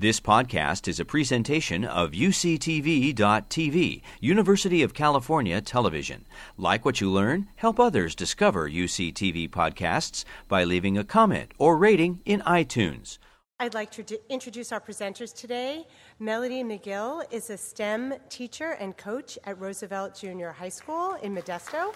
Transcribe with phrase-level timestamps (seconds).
[0.00, 6.24] This podcast is a presentation of UCTV.tv, University of California Television.
[6.56, 7.48] Like what you learn?
[7.56, 13.18] Help others discover UCTV podcasts by leaving a comment or rating in iTunes.
[13.58, 15.84] I'd like to introduce our presenters today.
[16.20, 21.92] Melody McGill is a STEM teacher and coach at Roosevelt Junior High School in Modesto.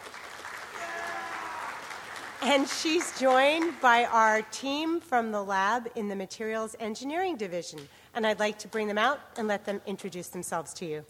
[2.45, 7.79] And she's joined by our team from the lab in the Materials Engineering Division.
[8.15, 11.05] And I'd like to bring them out and let them introduce themselves to you.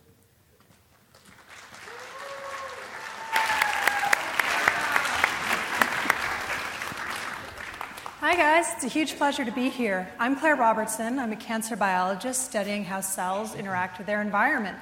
[8.20, 8.66] Hi, guys.
[8.74, 10.12] It's a huge pleasure to be here.
[10.18, 11.18] I'm Claire Robertson.
[11.18, 14.78] I'm a cancer biologist studying how cells interact with their environment.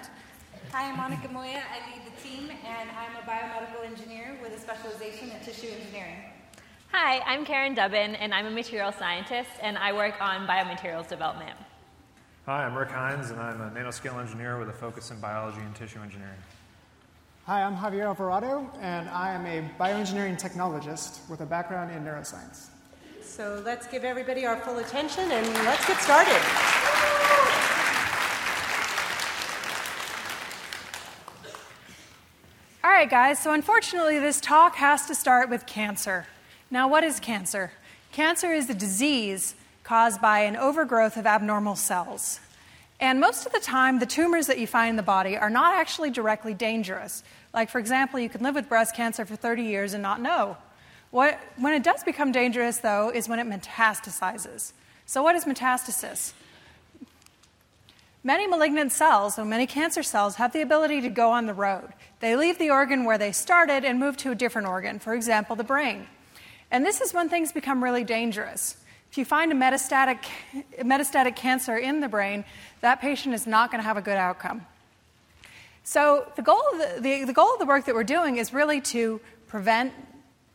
[0.72, 1.62] Hi, I'm Monica Moya.
[1.62, 6.16] I lead the team, and I'm a biomedical engineer with a specialization in tissue engineering.
[6.92, 11.56] Hi, I'm Karen Dubbin, and I'm a material scientist, and I work on biomaterials development.
[12.46, 15.72] Hi, I'm Rick Hines, and I'm a nanoscale engineer with a focus in biology and
[15.72, 16.40] tissue engineering.
[17.46, 22.70] Hi, I'm Javier Alvarado, and I am a bioengineering technologist with a background in neuroscience.
[23.22, 26.42] So let's give everybody our full attention and let's get started.
[32.82, 33.40] All right, guys.
[33.40, 36.26] So, unfortunately, this talk has to start with cancer.
[36.70, 37.72] Now, what is cancer?
[38.12, 42.38] Cancer is a disease caused by an overgrowth of abnormal cells.
[43.00, 45.74] And most of the time, the tumors that you find in the body are not
[45.74, 47.24] actually directly dangerous.
[47.52, 50.56] Like, for example, you can live with breast cancer for 30 years and not know.
[51.10, 54.72] What, when it does become dangerous, though, is when it metastasizes.
[55.06, 56.34] So, what is metastasis?
[58.22, 61.88] Many malignant cells, or many cancer cells, have the ability to go on the road.
[62.20, 65.56] They leave the organ where they started and move to a different organ, for example,
[65.56, 66.06] the brain.
[66.70, 68.76] And this is when things become really dangerous.
[69.10, 70.18] If you find a metastatic,
[70.78, 72.44] metastatic cancer in the brain,
[72.80, 74.66] that patient is not going to have a good outcome.
[75.82, 78.80] So, the goal, the, the, the goal of the work that we're doing is really
[78.82, 79.92] to prevent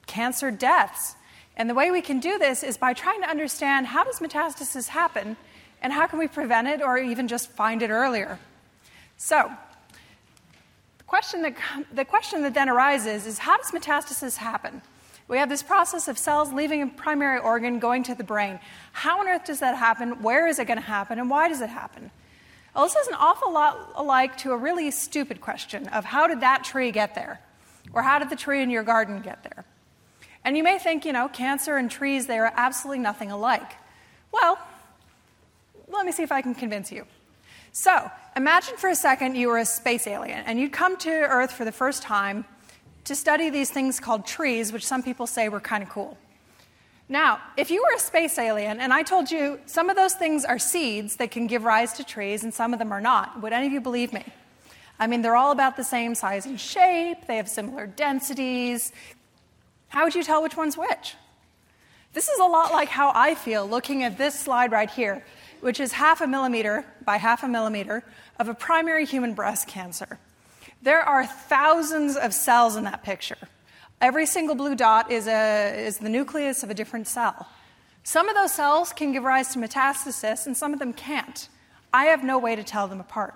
[0.07, 1.15] cancer deaths.
[1.57, 4.87] And the way we can do this is by trying to understand how does metastasis
[4.89, 5.35] happen
[5.81, 8.39] and how can we prevent it or even just find it earlier.
[9.17, 9.51] So,
[10.97, 11.55] the question that,
[11.93, 14.81] the question that then arises is how does metastasis happen?
[15.27, 18.59] We have this process of cells leaving a primary organ going to the brain.
[18.91, 20.21] How on earth does that happen?
[20.21, 21.17] Where is it going to happen?
[21.17, 22.11] And why does it happen?
[22.75, 26.41] Well, this is an awful lot alike to a really stupid question of how did
[26.41, 27.39] that tree get there?
[27.93, 29.65] Or how did the tree in your garden get there?
[30.43, 33.71] And you may think, you know, cancer and trees, they are absolutely nothing alike.
[34.31, 34.59] Well,
[35.87, 37.05] let me see if I can convince you.
[37.71, 41.51] So, imagine for a second you were a space alien and you'd come to Earth
[41.51, 42.45] for the first time
[43.05, 46.17] to study these things called trees, which some people say were kind of cool.
[47.07, 50.43] Now, if you were a space alien and I told you some of those things
[50.43, 53.53] are seeds that can give rise to trees and some of them are not, would
[53.53, 54.25] any of you believe me?
[54.97, 58.91] I mean, they're all about the same size and shape, they have similar densities.
[59.89, 61.15] How would you tell which one's which?
[62.13, 65.23] This is a lot like how I feel looking at this slide right here,
[65.59, 68.03] which is half a millimeter by half a millimeter
[68.39, 70.17] of a primary human breast cancer.
[70.85, 73.39] There are thousands of cells in that picture.
[73.99, 77.47] Every single blue dot is, a, is the nucleus of a different cell.
[78.03, 81.49] Some of those cells can give rise to metastasis, and some of them can't.
[81.91, 83.33] I have no way to tell them apart.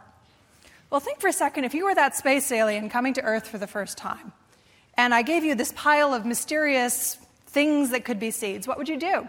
[0.92, 3.58] Well, think for a second if you were that space alien coming to Earth for
[3.58, 4.32] the first time,
[4.94, 7.18] and I gave you this pile of mysterious
[7.48, 9.28] things that could be seeds, what would you do?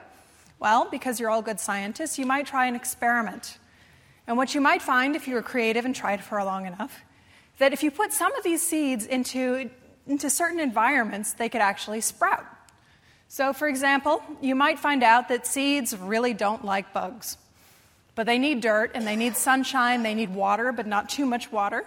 [0.59, 3.57] Well, because you're all good scientists, you might try an experiment.
[4.27, 7.03] And what you might find if you were creative and tried for long enough
[7.61, 9.71] that if you put some of these seeds into,
[10.07, 12.45] into certain environments, they could actually sprout.
[13.29, 17.37] So, for example, you might find out that seeds really don't like bugs,
[18.15, 21.53] but they need dirt and they need sunshine, they need water, but not too much
[21.53, 21.85] water.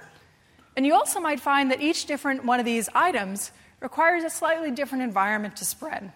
[0.77, 4.69] And you also might find that each different one of these items requires a slightly
[4.69, 6.11] different environment to spread.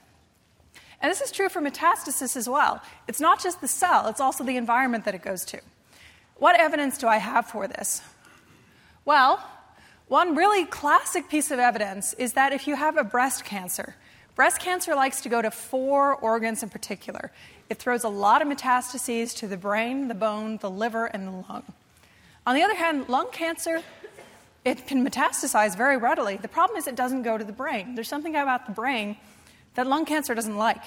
[1.02, 2.80] And this is true for metastasis as well.
[3.08, 5.60] It's not just the cell, it's also the environment that it goes to.
[6.36, 8.04] What evidence do I have for this?
[9.08, 9.42] Well,
[10.10, 13.96] one really classic piece of evidence is that if you have a breast cancer,
[14.36, 17.32] breast cancer likes to go to four organs in particular.
[17.70, 21.32] It throws a lot of metastases to the brain, the bone, the liver, and the
[21.32, 21.64] lung.
[22.46, 23.82] On the other hand, lung cancer,
[24.66, 26.36] it can metastasize very readily.
[26.36, 27.96] The problem is it doesn't go to the brain.
[27.96, 29.16] There's something about the brain
[29.76, 30.84] that lung cancer doesn't like.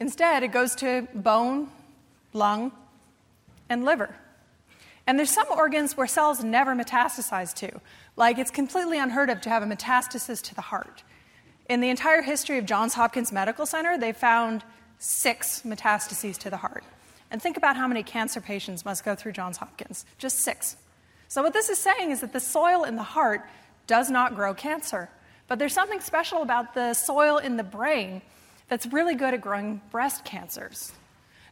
[0.00, 1.68] Instead, it goes to bone,
[2.32, 2.72] lung,
[3.68, 4.14] and liver.
[5.08, 7.80] And there's some organs where cells never metastasize to.
[8.14, 11.02] Like it's completely unheard of to have a metastasis to the heart.
[11.66, 14.64] In the entire history of Johns Hopkins Medical Center, they found
[14.98, 16.84] six metastases to the heart.
[17.30, 20.76] And think about how many cancer patients must go through Johns Hopkins just six.
[21.28, 23.40] So, what this is saying is that the soil in the heart
[23.86, 25.08] does not grow cancer.
[25.46, 28.20] But there's something special about the soil in the brain
[28.68, 30.92] that's really good at growing breast cancers.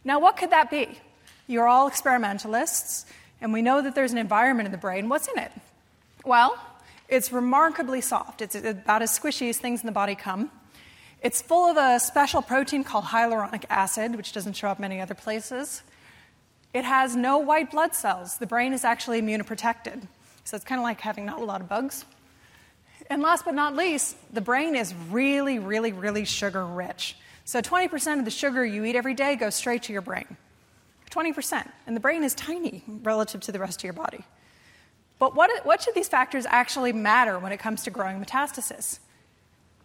[0.03, 0.99] Now, what could that be?
[1.47, 3.07] You're all experimentalists,
[3.41, 5.09] and we know that there's an environment in the brain.
[5.09, 5.51] What's in it?
[6.25, 6.57] Well,
[7.07, 8.41] it's remarkably soft.
[8.41, 10.51] It's about as squishy as things in the body come.
[11.21, 15.15] It's full of a special protein called hyaluronic acid, which doesn't show up many other
[15.15, 15.81] places.
[16.73, 18.37] It has no white blood cells.
[18.37, 20.07] The brain is actually immunoprotected.
[20.43, 22.05] So it's kind of like having not a lot of bugs.
[23.09, 27.15] And last but not least, the brain is really, really, really sugar rich.
[27.45, 30.37] So 20% of the sugar you eat every day goes straight to your brain.
[31.11, 31.69] 20%.
[31.85, 34.23] And the brain is tiny relative to the rest of your body.
[35.19, 38.99] But what, what should these factors actually matter when it comes to growing metastasis?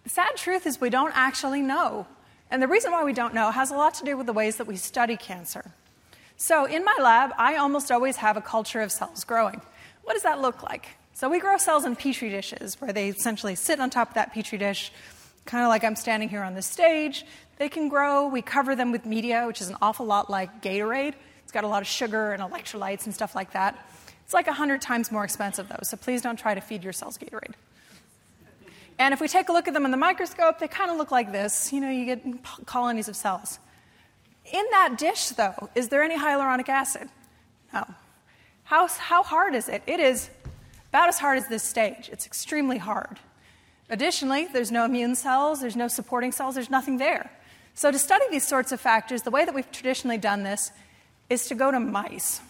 [0.04, 2.06] The sad truth is we don't actually know.
[2.50, 4.56] And the reason why we don't know has a lot to do with the ways
[4.56, 5.72] that we study cancer.
[6.36, 9.60] So, in my lab, I almost always have a culture of cells growing.
[10.02, 10.86] What does that look like?
[11.14, 14.34] So, we grow cells in petri dishes where they essentially sit on top of that
[14.34, 14.92] petri dish,
[15.46, 17.24] kind of like I'm standing here on this stage.
[17.62, 18.26] They can grow.
[18.26, 21.14] We cover them with media, which is an awful lot like Gatorade.
[21.44, 23.78] It's got a lot of sugar and electrolytes and stuff like that.
[24.24, 27.16] It's like 100 times more expensive, though, so please don't try to feed your cells
[27.16, 27.54] Gatorade.
[28.98, 31.12] And if we take a look at them in the microscope, they kind of look
[31.12, 31.72] like this.
[31.72, 32.24] You know, you get
[32.66, 33.60] colonies of cells.
[34.52, 37.10] In that dish, though, is there any hyaluronic acid?
[37.72, 37.86] No.
[38.64, 39.84] How, how hard is it?
[39.86, 40.30] It is
[40.88, 42.10] about as hard as this stage.
[42.12, 43.20] It's extremely hard.
[43.88, 47.30] Additionally, there's no immune cells, there's no supporting cells, there's nothing there.
[47.74, 50.72] So, to study these sorts of factors, the way that we've traditionally done this
[51.30, 52.40] is to go to mice.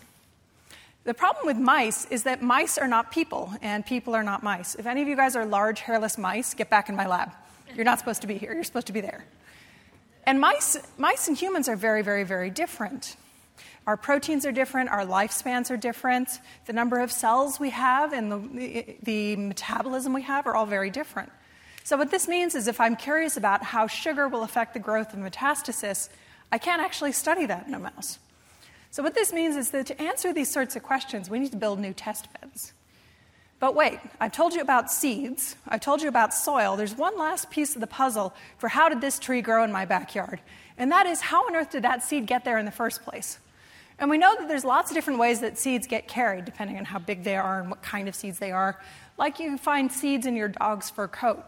[1.05, 4.75] The problem with mice is that mice are not people, and people are not mice.
[4.75, 7.33] If any of you guys are large, hairless mice, get back in my lab.
[7.75, 9.25] You're not supposed to be here, you're supposed to be there.
[10.25, 13.17] And mice, mice and humans are very, very, very different.
[13.87, 16.29] Our proteins are different, our lifespans are different,
[16.67, 20.91] the number of cells we have and the, the metabolism we have are all very
[20.91, 21.33] different.
[21.85, 25.13] So, what this means is if I'm curious about how sugar will affect the growth
[25.13, 26.09] of metastasis,
[26.51, 28.19] I can't actually study that in a mouse.
[28.91, 31.57] So, what this means is that to answer these sorts of questions, we need to
[31.57, 32.73] build new test beds.
[33.59, 36.77] But wait, I've told you about seeds, I've told you about soil.
[36.77, 39.85] There's one last piece of the puzzle for how did this tree grow in my
[39.85, 40.41] backyard?
[40.77, 43.39] And that is how on earth did that seed get there in the first place?
[44.01, 46.85] And we know that there's lots of different ways that seeds get carried, depending on
[46.85, 48.81] how big they are and what kind of seeds they are.
[49.17, 51.45] Like you find seeds in your dog's fur coat.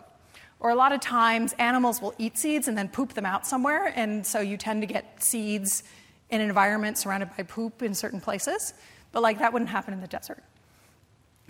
[0.65, 3.93] Or a lot of times, animals will eat seeds and then poop them out somewhere,
[3.95, 5.83] and so you tend to get seeds
[6.31, 8.73] in an environment surrounded by poop in certain places,
[9.13, 10.43] but like that wouldn't happen in the desert.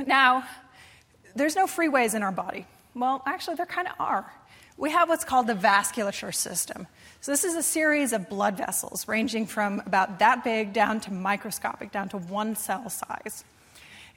[0.04, 0.42] Now,
[1.36, 2.66] there's no freeways in our body.
[2.96, 4.34] Well, actually, there kind of are.
[4.76, 6.88] We have what's called the vasculature system.
[7.20, 11.12] So, this is a series of blood vessels ranging from about that big down to
[11.12, 13.44] microscopic, down to one cell size.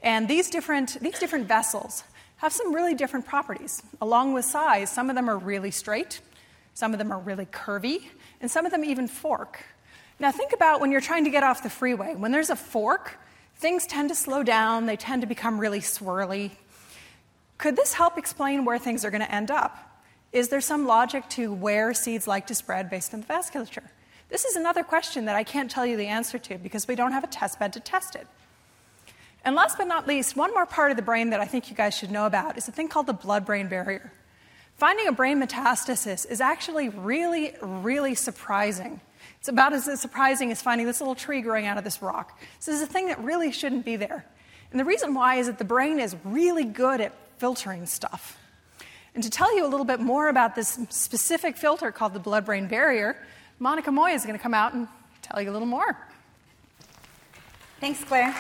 [0.02, 2.04] And these different, these different vessels
[2.38, 3.84] have some really different properties.
[4.02, 6.22] Along with size, some of them are really straight,
[6.74, 8.04] some of them are really curvy,
[8.42, 9.64] and some of them even fork.
[10.20, 12.16] Now, think about when you're trying to get off the freeway.
[12.16, 13.20] When there's a fork,
[13.56, 16.52] things tend to slow down, they tend to become really swirly.
[17.58, 20.04] Could this help explain where things are going to end up?
[20.32, 23.88] Is there some logic to where seeds like to spread based on the vasculature?
[24.30, 27.14] This is another question that I can't tell you the answer to because we don't
[27.14, 28.28] have a test bed to test it.
[29.48, 31.76] And last but not least, one more part of the brain that I think you
[31.76, 34.12] guys should know about is a thing called the blood brain barrier.
[34.76, 39.00] Finding a brain metastasis is actually really, really surprising.
[39.40, 42.38] It's about as surprising as finding this little tree growing out of this rock.
[42.58, 44.26] This is a thing that really shouldn't be there.
[44.72, 48.38] And the reason why is that the brain is really good at filtering stuff.
[49.16, 52.46] And to tell you a little bit more about this specific filter called the blood
[52.46, 53.16] brain barrier,
[53.60, 54.90] Monica Moya is going to come out and
[55.22, 55.98] tell you a little more.
[57.80, 58.36] Thanks, Claire.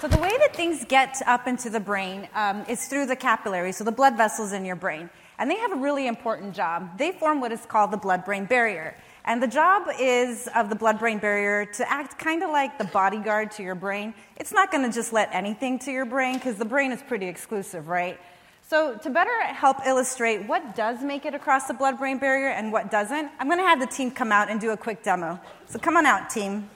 [0.00, 3.78] So, the way that things get up into the brain um, is through the capillaries,
[3.78, 5.10] so the blood vessels in your brain.
[5.40, 6.96] And they have a really important job.
[6.96, 8.96] They form what is called the blood brain barrier.
[9.24, 12.84] And the job is of the blood brain barrier to act kind of like the
[12.84, 14.14] bodyguard to your brain.
[14.36, 17.26] It's not going to just let anything to your brain because the brain is pretty
[17.26, 18.20] exclusive, right?
[18.68, 22.70] So, to better help illustrate what does make it across the blood brain barrier and
[22.70, 25.40] what doesn't, I'm going to have the team come out and do a quick demo.
[25.66, 26.70] So, come on out, team.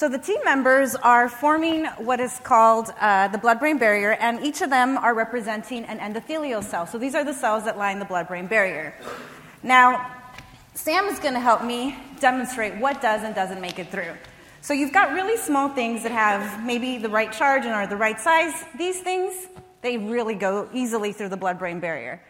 [0.00, 4.42] So the team members are forming what is called uh, the blood brain barrier, and
[4.42, 6.86] each of them are representing an endothelial cell.
[6.86, 8.94] So these are the cells that line the blood brain barrier.
[9.62, 10.10] Now,
[10.72, 14.14] Sam is going to help me demonstrate what does and doesn't make it through.
[14.62, 17.98] So you've got really small things that have maybe the right charge and are the
[17.98, 18.54] right size.
[18.78, 19.48] These things,
[19.82, 22.22] They really go easily through the blood brain barrier.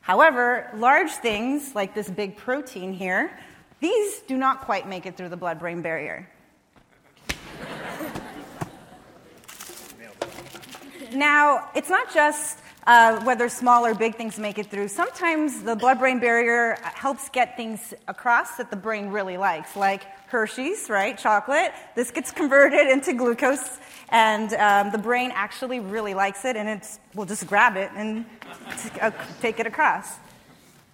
[0.00, 3.38] However, large things like this big protein here,
[3.78, 6.28] these do not quite make it through the blood brain barrier.
[11.12, 14.88] Now, it's not just uh, whether small or big things make it through.
[14.88, 20.04] Sometimes the blood brain barrier helps get things across that the brain really likes, like
[20.28, 21.16] Hershey's, right?
[21.18, 21.72] Chocolate.
[21.94, 26.98] This gets converted into glucose, and um, the brain actually really likes it, and it
[27.14, 28.24] will just grab it and
[28.82, 29.10] t- uh,
[29.40, 30.14] take it across.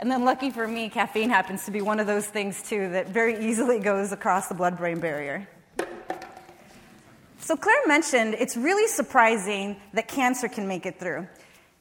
[0.00, 3.10] And then, lucky for me, caffeine happens to be one of those things, too, that
[3.10, 5.48] very easily goes across the blood brain barrier.
[7.44, 11.28] So, Claire mentioned it's really surprising that cancer can make it through.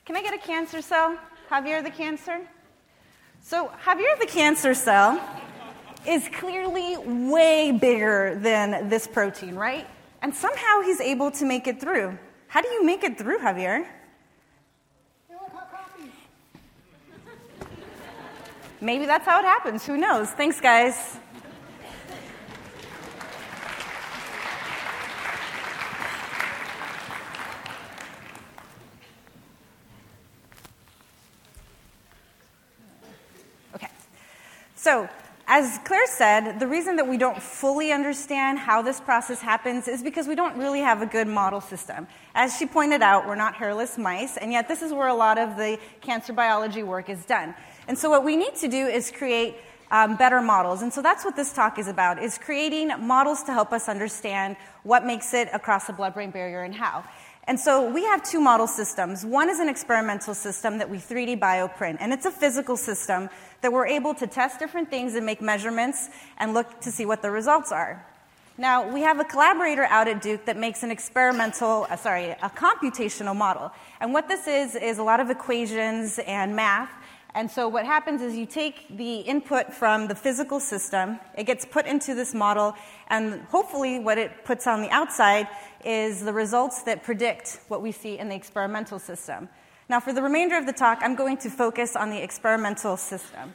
[0.03, 1.17] Can I get a cancer cell?
[1.49, 2.41] Javier the cancer?
[3.39, 5.21] So, Javier the cancer cell
[6.05, 9.87] is clearly way bigger than this protein, right?
[10.21, 12.19] And somehow he's able to make it through.
[12.49, 13.85] How do you make it through, Javier?
[18.81, 19.85] Maybe that's how it happens.
[19.85, 20.29] Who knows?
[20.31, 21.19] Thanks, guys.
[34.83, 35.07] So,
[35.47, 40.03] as Claire said, the reason that we don't fully understand how this process happens is
[40.03, 42.05] because we don't really have a good model system.
[42.35, 45.37] As she pointed out, we're not hairless mice, and yet this is where a lot
[45.37, 47.55] of the cancer biology work is done.
[47.87, 49.55] And so what we need to do is create
[49.89, 50.81] um, better models.
[50.81, 54.57] And so that's what this talk is about, is creating models to help us understand
[54.83, 57.05] what makes it across the blood-brain barrier and how.
[57.45, 59.25] And so we have two model systems.
[59.25, 63.29] One is an experimental system that we 3D bioprint, and it's a physical system
[63.63, 67.21] that we're able to test different things and make measurements and look to see what
[67.21, 68.05] the results are.
[68.57, 72.49] Now, we have a collaborator out at Duke that makes an experimental, uh, sorry, a
[72.49, 73.71] computational model.
[73.99, 76.91] And what this is, is a lot of equations and math.
[77.33, 81.65] And so what happens is you take the input from the physical system, it gets
[81.65, 82.75] put into this model,
[83.07, 85.47] and hopefully what it puts on the outside
[85.83, 89.49] is the results that predict what we see in the experimental system.
[89.89, 93.53] Now, for the remainder of the talk, I'm going to focus on the experimental system.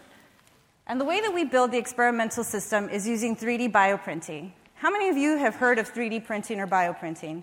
[0.87, 4.53] And the way that we build the experimental system is using 3D bioprinting.
[4.75, 7.43] How many of you have heard of 3D printing or bioprinting?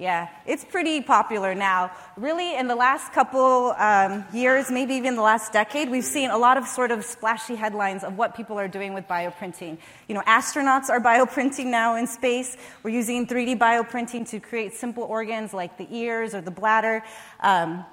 [0.00, 1.90] Yeah, it's pretty popular now.
[2.16, 6.38] Really, in the last couple um, years, maybe even the last decade, we've seen a
[6.38, 9.76] lot of sort of splashy headlines of what people are doing with bioprinting.
[10.06, 12.56] You know, astronauts are bioprinting now in space.
[12.84, 17.02] We're using 3D bioprinting to create simple organs like the ears or the bladder.
[17.40, 17.84] Um,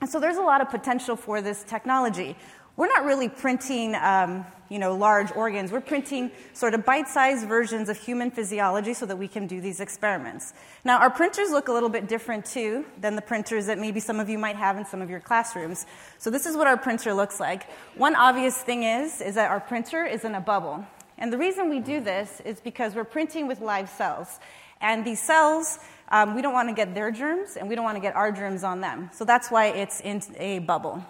[0.00, 2.36] and so there's a lot of potential for this technology.
[2.76, 5.70] We're not really printing, um, you know, large organs.
[5.70, 9.80] We're printing sort of bite-sized versions of human physiology so that we can do these
[9.80, 10.54] experiments.
[10.84, 14.18] Now, our printers look a little bit different too than the printers that maybe some
[14.18, 15.84] of you might have in some of your classrooms.
[16.16, 17.68] So this is what our printer looks like.
[17.96, 20.86] One obvious thing is is that our printer is in a bubble.
[21.18, 24.40] And the reason we do this is because we're printing with live cells.
[24.80, 25.78] And these cells
[26.10, 28.32] um, we don't want to get their germs and we don't want to get our
[28.32, 29.10] germs on them.
[29.12, 31.04] So that's why it's in a bubble.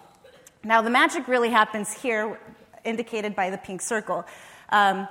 [0.63, 2.39] Now, the magic really happens here,
[2.85, 4.27] indicated by the pink circle.
[4.69, 5.09] Um,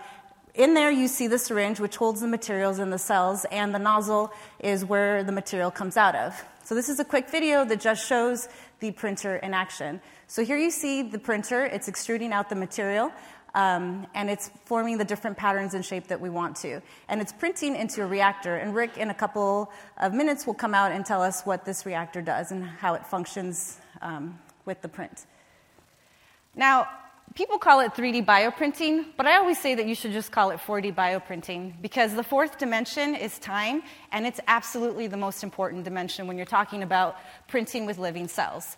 [0.54, 3.80] in there, you see the syringe, which holds the materials in the cells, and the
[3.80, 6.44] nozzle is where the material comes out of.
[6.64, 8.48] So, this is a quick video that just shows
[8.80, 10.02] the printer in action.
[10.28, 13.12] So, here you see the printer, it's extruding out the material.
[13.56, 16.82] Um, and it's forming the different patterns and shape that we want to.
[17.08, 18.56] And it's printing into a reactor.
[18.56, 21.86] And Rick, in a couple of minutes, will come out and tell us what this
[21.86, 25.26] reactor does and how it functions um, with the print.
[26.56, 26.88] Now,
[27.36, 30.60] people call it 3D bioprinting, but I always say that you should just call it
[30.60, 36.28] 4D bioprinting because the fourth dimension is time, and it's absolutely the most important dimension
[36.28, 38.78] when you're talking about printing with living cells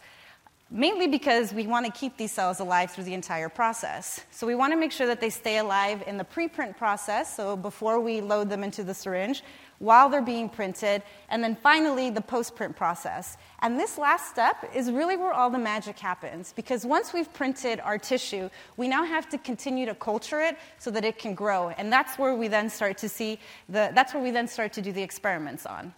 [0.71, 4.21] mainly because we want to keep these cells alive through the entire process.
[4.31, 7.57] So we want to make sure that they stay alive in the preprint process, so
[7.57, 9.43] before we load them into the syringe,
[9.79, 13.35] while they're being printed, and then finally the post-print process.
[13.59, 17.81] And this last step is really where all the magic happens, because once we've printed
[17.81, 21.69] our tissue, we now have to continue to culture it so that it can grow,
[21.69, 24.81] and that's where we then start to see the, that's where we then start to
[24.81, 25.93] do the experiments on.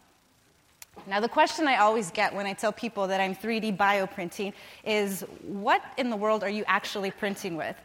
[1.05, 4.53] Now, the question I always get when I tell people that I'm 3D bioprinting
[4.85, 7.75] is what in the world are you actually printing with?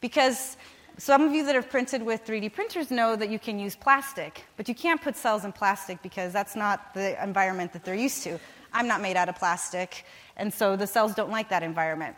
[0.00, 0.56] Because
[0.98, 4.44] some of you that have printed with 3D printers know that you can use plastic,
[4.56, 8.22] but you can't put cells in plastic because that's not the environment that they're used
[8.24, 8.38] to.
[8.72, 10.04] I'm not made out of plastic,
[10.36, 12.16] and so the cells don't like that environment.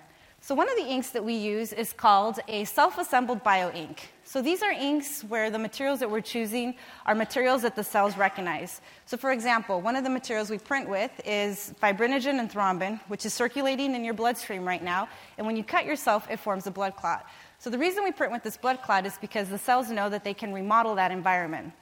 [0.48, 4.08] So, one of the inks that we use is called a self assembled bio ink.
[4.24, 6.74] So, these are inks where the materials that we're choosing
[7.04, 8.80] are materials that the cells recognize.
[9.04, 13.26] So, for example, one of the materials we print with is fibrinogen and thrombin, which
[13.26, 15.10] is circulating in your bloodstream right now.
[15.36, 17.26] And when you cut yourself, it forms a blood clot.
[17.58, 20.24] So, the reason we print with this blood clot is because the cells know that
[20.24, 21.74] they can remodel that environment.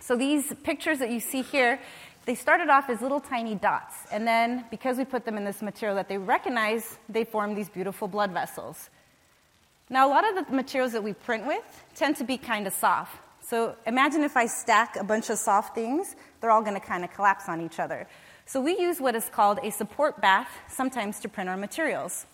[0.00, 1.78] So, these pictures that you see here
[2.28, 5.62] they started off as little tiny dots, and then because we put them in this
[5.62, 8.90] material that they recognize, they form these beautiful blood vessels.
[9.88, 12.74] Now, a lot of the materials that we print with tend to be kind of
[12.74, 13.16] soft.
[13.40, 17.02] So imagine if I stack a bunch of soft things, they're all going to kind
[17.02, 18.06] of collapse on each other.
[18.44, 22.26] So we use what is called a support bath sometimes to print our materials.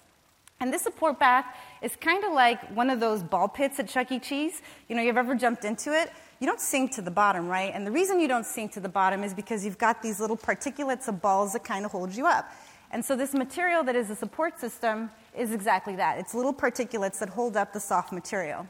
[0.58, 1.46] And this support bath
[1.84, 4.18] is kind of like one of those ball pits at Chuck E.
[4.18, 4.62] Cheese.
[4.88, 6.10] You know, you've ever jumped into it?
[6.40, 7.72] you don't sink to the bottom, right?
[7.74, 10.36] And the reason you don't sink to the bottom is because you've got these little
[10.36, 12.52] particulates of balls that kind of hold you up.
[12.90, 17.18] And so, this material that is a support system is exactly that it's little particulates
[17.20, 18.66] that hold up the soft material.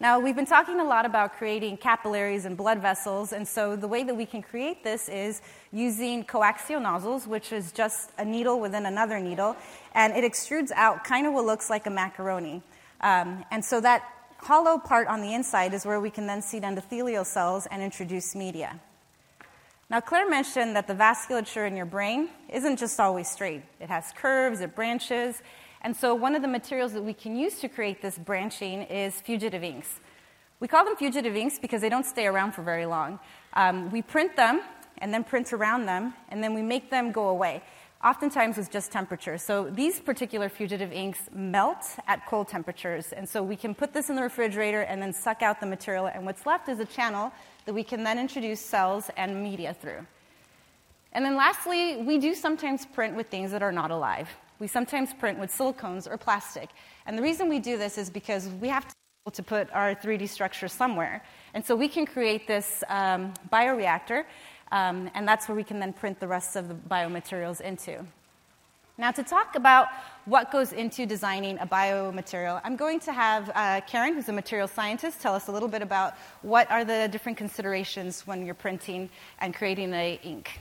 [0.00, 3.86] Now, we've been talking a lot about creating capillaries and blood vessels, and so the
[3.86, 5.40] way that we can create this is
[5.72, 9.56] using coaxial nozzles, which is just a needle within another needle,
[9.94, 12.60] and it extrudes out kind of what looks like a macaroni.
[13.02, 14.02] Um, and so that
[14.38, 18.34] hollow part on the inside is where we can then seed endothelial cells and introduce
[18.34, 18.80] media.
[19.90, 24.12] Now, Claire mentioned that the vasculature in your brain isn't just always straight, it has
[24.16, 25.40] curves, it branches.
[25.84, 29.20] And so, one of the materials that we can use to create this branching is
[29.20, 30.00] fugitive inks.
[30.58, 33.20] We call them fugitive inks because they don't stay around for very long.
[33.52, 34.62] Um, we print them
[34.98, 37.62] and then print around them, and then we make them go away
[38.04, 39.38] oftentimes with just temperature.
[39.38, 43.12] So these particular fugitive inks melt at cold temperatures.
[43.12, 46.06] And so we can put this in the refrigerator and then suck out the material,
[46.06, 47.32] and what's left is a channel
[47.64, 50.06] that we can then introduce cells and media through.
[51.12, 54.28] And then lastly, we do sometimes print with things that are not alive.
[54.58, 56.70] We sometimes print with silicones or plastic.
[57.06, 58.94] And the reason we do this is because we have to
[59.32, 61.24] to put our 3D structure somewhere.
[61.54, 64.26] And so we can create this um, bioreactor
[64.74, 68.04] um, and that's where we can then print the rest of the biomaterials into.
[68.98, 69.88] Now, to talk about
[70.24, 74.68] what goes into designing a biomaterial, I'm going to have uh, Karen, who's a material
[74.68, 79.10] scientist, tell us a little bit about what are the different considerations when you're printing
[79.40, 80.60] and creating a ink.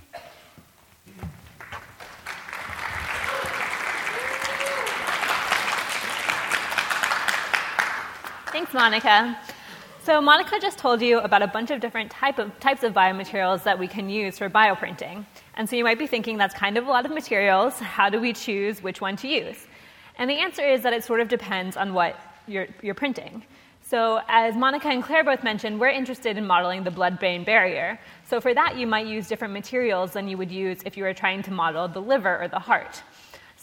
[8.53, 9.35] Thanks, Monica.
[10.03, 13.63] So Monica just told you about a bunch of different type of, types of biomaterials
[13.63, 15.25] that we can use for bioprinting.
[15.55, 17.79] And so you might be thinking that's kind of a lot of materials.
[17.79, 19.65] How do we choose which one to use?
[20.19, 23.43] And the answer is that it sort of depends on what you're, you're printing.
[23.81, 27.99] So, as Monica and Claire both mentioned, we're interested in modeling the blood brain barrier.
[28.29, 31.13] So, for that, you might use different materials than you would use if you were
[31.15, 33.01] trying to model the liver or the heart.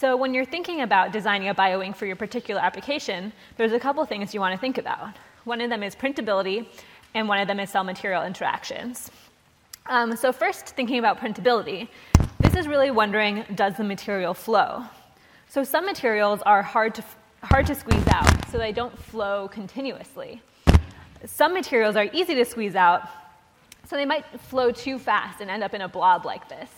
[0.00, 4.02] So, when you're thinking about designing a bioink for your particular application, there's a couple
[4.06, 5.10] things you want to think about.
[5.44, 6.66] One of them is printability,
[7.12, 9.10] and one of them is cell material interactions.
[9.84, 11.86] Um, so, first, thinking about printability,
[12.38, 14.84] this is really wondering does the material flow?
[15.48, 17.04] So, some materials are hard to,
[17.42, 20.40] hard to squeeze out, so they don't flow continuously.
[21.26, 23.06] Some materials are easy to squeeze out,
[23.86, 26.70] so they might flow too fast and end up in a blob like this.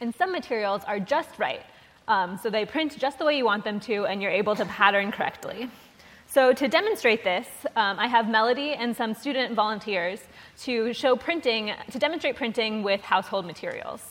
[0.00, 1.62] And some materials are just right,
[2.08, 4.64] um, so they print just the way you want them to, and you're able to
[4.64, 5.68] pattern correctly.
[6.28, 10.20] So, to demonstrate this, um, I have Melody and some student volunteers
[10.62, 14.02] to show printing, to demonstrate printing with household materials.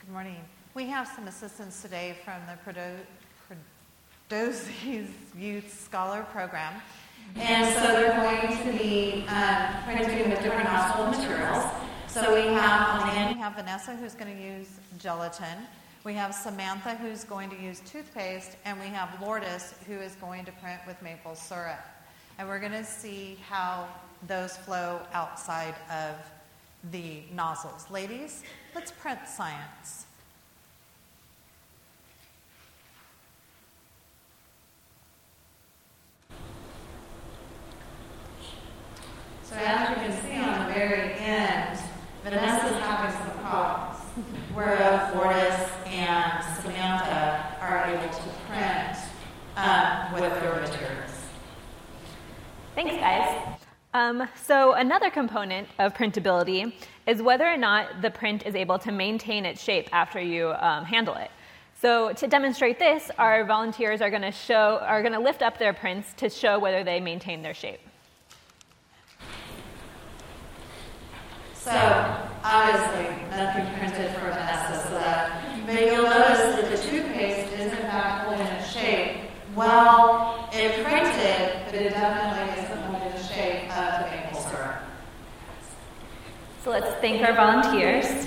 [0.00, 0.36] Good morning.
[0.74, 3.56] We have some assistants today from the
[4.30, 6.74] Pedrozzi's Youth Scholar Program.
[7.36, 11.64] And so they're going to be uh, printing with different household materials.
[12.08, 15.58] So we have on the end, we have Vanessa who's going to use gelatin.
[16.06, 20.44] We have Samantha who's going to use toothpaste, and we have Lourdes who is going
[20.44, 21.80] to print with maple syrup.
[22.38, 23.88] And we're going to see how
[24.28, 26.14] those flow outside of
[26.92, 27.90] the nozzles.
[27.90, 30.06] Ladies, let's print science.
[39.42, 41.80] So as you can see on the very end,
[42.22, 43.98] Vanessa's having some problems.
[44.54, 45.75] Whereas Lourdes
[46.06, 48.96] and Samantha are able to print
[49.56, 51.10] um, with their materials.
[52.74, 53.58] Thanks, guys.
[53.94, 56.72] Um, so, another component of printability
[57.06, 60.84] is whether or not the print is able to maintain its shape after you um,
[60.84, 61.30] handle it.
[61.80, 65.58] So, to demonstrate this, our volunteers are going to show are going to lift up
[65.58, 67.80] their prints to show whether they maintain their shape.
[71.54, 71.72] So,
[72.44, 77.78] obviously, nothing printed for Vanessa, so that, but you'll notice that the toothpaste is in
[77.78, 79.18] fact holding its shape.
[79.56, 84.76] well, it printed, but it definitely isn't in the shape of the maple syrup.
[86.62, 88.26] So let's thank our volunteers.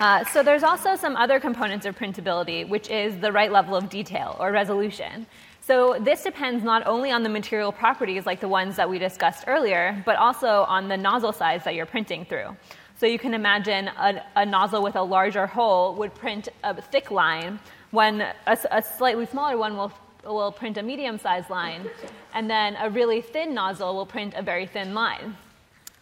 [0.00, 3.88] Uh, so there's also some other components of printability, which is the right level of
[3.88, 5.26] detail or resolution.
[5.66, 9.44] So this depends not only on the material properties like the ones that we discussed
[9.46, 12.54] earlier, but also on the nozzle size that you're printing through.
[12.96, 17.10] So you can imagine a, a nozzle with a larger hole would print a thick
[17.10, 17.58] line,
[17.92, 19.90] when a, a slightly smaller one will,
[20.26, 21.88] will print a medium sized line,
[22.34, 25.34] and then a really thin nozzle will print a very thin line.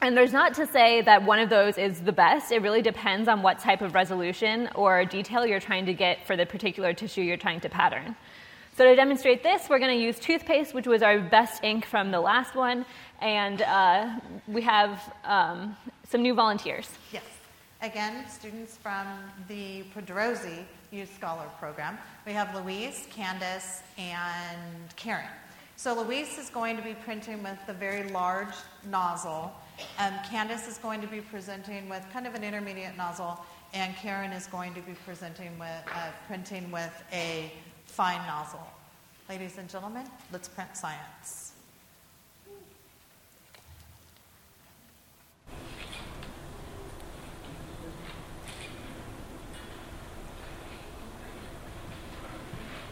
[0.00, 2.50] And there's not to say that one of those is the best.
[2.50, 6.36] It really depends on what type of resolution or detail you're trying to get for
[6.36, 8.16] the particular tissue you're trying to pattern.
[8.74, 12.10] So to demonstrate this, we're going to use toothpaste, which was our best ink from
[12.10, 12.86] the last one,
[13.20, 15.76] and uh, we have um,
[16.08, 16.88] some new volunteers.
[17.12, 17.24] Yes.
[17.82, 19.06] Again, students from
[19.48, 21.98] the Pedrozzi Youth Scholar Program.
[22.24, 25.28] We have Louise, Candace, and Karen.
[25.76, 28.54] So Louise is going to be printing with the very large
[28.88, 29.52] nozzle
[29.98, 33.38] um, Candace is going to be presenting with kind of an intermediate nozzle,
[33.74, 37.52] and Karen is going to be presenting with, uh, printing with a
[37.92, 38.66] fine nozzle.
[39.28, 41.52] Ladies and gentlemen, let's print science.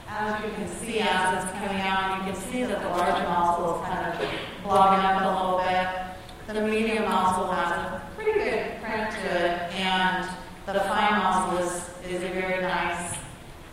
[0.07, 3.81] As you can see, as it's coming out, you can see that the large nozzle
[3.81, 4.29] is kind of
[4.63, 6.55] blogging up a little bit.
[6.55, 10.29] The medium nozzle has a pretty good print to it, and
[10.67, 13.15] the fine nozzle is, is a very nice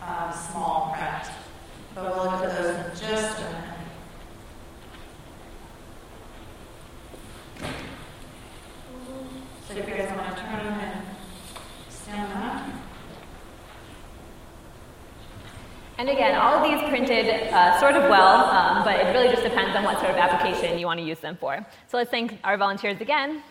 [0.08, 0.97] um, small print.
[2.00, 3.64] But we'll look at those in just a minute.
[9.66, 11.06] So if you guys want to turn and
[11.88, 12.66] stand up.
[15.98, 19.42] And again, all of these printed uh, sort of well, um, but it really just
[19.42, 21.66] depends on what sort of application you want to use them for.
[21.88, 23.42] So let's thank our volunteers again.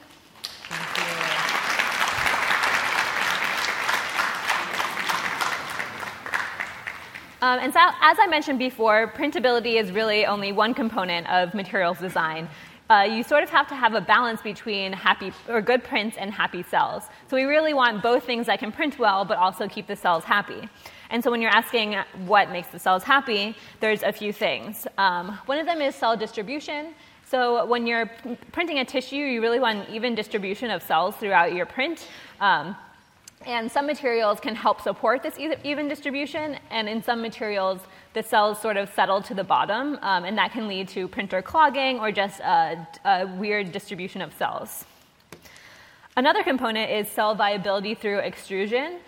[7.41, 11.99] Um, and so, as I mentioned before, printability is really only one component of materials
[11.99, 12.49] design.
[12.89, 16.31] Uh, you sort of have to have a balance between happy or good prints and
[16.31, 17.03] happy cells.
[17.29, 20.23] So we really want both things that can print well, but also keep the cells
[20.23, 20.67] happy.
[21.09, 21.95] And so when you're asking
[22.25, 24.87] what makes the cells happy, there's a few things.
[24.97, 26.95] Um, one of them is cell distribution.
[27.29, 28.09] So when you're
[28.53, 32.07] printing a tissue, you really want an even distribution of cells throughout your print.
[32.39, 32.75] Um,
[33.45, 37.79] and some materials can help support this even distribution, and in some materials,
[38.13, 41.41] the cells sort of settle to the bottom, um, and that can lead to printer
[41.41, 44.85] clogging or just a, a weird distribution of cells.
[46.15, 48.99] Another component is cell viability through extrusion.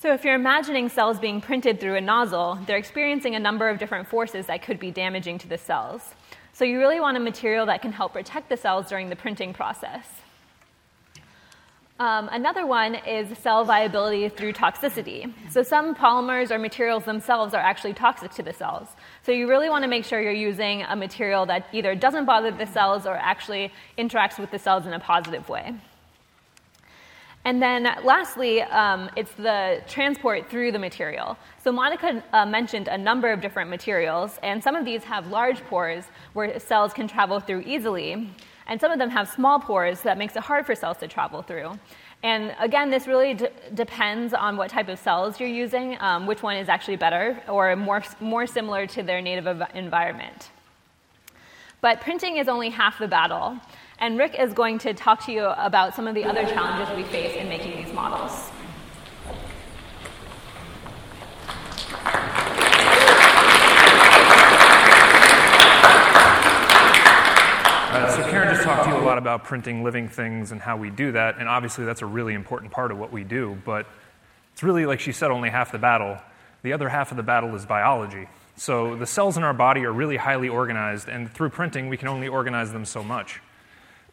[0.00, 3.78] So, if you're imagining cells being printed through a nozzle, they're experiencing a number of
[3.78, 6.14] different forces that could be damaging to the cells.
[6.54, 9.52] So, you really want a material that can help protect the cells during the printing
[9.52, 10.06] process.
[12.00, 15.32] Um, another one is cell viability through toxicity.
[15.48, 18.88] So, some polymers or materials themselves are actually toxic to the cells.
[19.22, 22.50] So, you really want to make sure you're using a material that either doesn't bother
[22.50, 25.72] the cells or actually interacts with the cells in a positive way.
[27.44, 31.36] And then lastly, um, it's the transport through the material.
[31.62, 35.60] So Monica uh, mentioned a number of different materials, and some of these have large
[35.66, 38.30] pores where cells can travel through easily,
[38.66, 41.42] and some of them have small pores that makes it hard for cells to travel
[41.42, 41.78] through.
[42.22, 46.42] And again, this really d- depends on what type of cells you're using, um, which
[46.42, 50.50] one is actually better or more, more similar to their native environment.
[51.82, 53.60] But printing is only half the battle.
[53.98, 57.04] And Rick is going to talk to you about some of the other challenges we
[57.04, 58.50] face in making these models.
[67.94, 70.76] Uh, so Karen just talked to you a lot about printing living things and how
[70.76, 73.86] we do that, and obviously that's a really important part of what we do, but
[74.52, 76.18] it's really, like she said, only half the battle.
[76.62, 78.28] The other half of the battle is biology.
[78.56, 82.08] So the cells in our body are really highly organized, and through printing, we can
[82.08, 83.40] only organize them so much.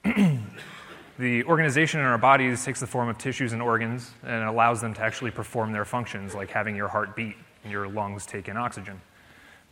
[0.03, 4.93] the organization in our bodies takes the form of tissues and organs and allows them
[4.95, 8.57] to actually perform their functions, like having your heart beat and your lungs take in
[8.57, 8.99] oxygen.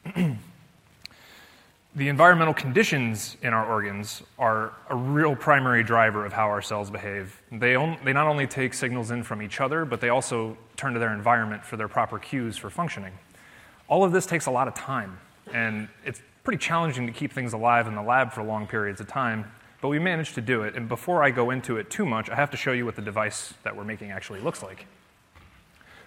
[1.99, 6.89] the environmental conditions in our organs are a real primary driver of how our cells
[6.89, 7.41] behave.
[7.51, 10.93] They, on, they not only take signals in from each other, but they also turn
[10.93, 13.11] to their environment for their proper cues for functioning.
[13.89, 15.19] All of this takes a lot of time,
[15.53, 19.07] and it's pretty challenging to keep things alive in the lab for long periods of
[19.07, 20.75] time but we managed to do it.
[20.75, 23.01] And before I go into it too much, I have to show you what the
[23.01, 24.85] device that we're making actually looks like.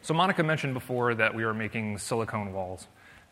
[0.02, 2.86] So, Monica mentioned before that we were making silicone walls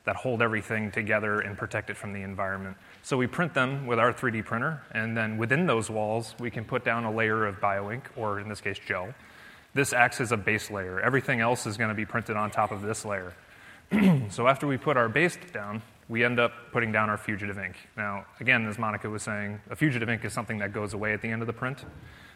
[0.05, 2.77] that hold everything together and protect it from the environment.
[3.03, 6.65] So, we print them with our 3D printer, and then within those walls, we can
[6.65, 9.15] put down a layer of bioink, or in this case, gel.
[9.75, 11.01] This acts as a base layer.
[11.01, 13.35] Everything else is going to be printed on top of this layer.
[14.31, 17.77] so, after we put our base down, we end up putting down our fugitive ink.
[17.97, 21.23] Now, again, as Monica was saying, a fugitive ink is something that goes away at
[21.23, 21.85] the end of the print.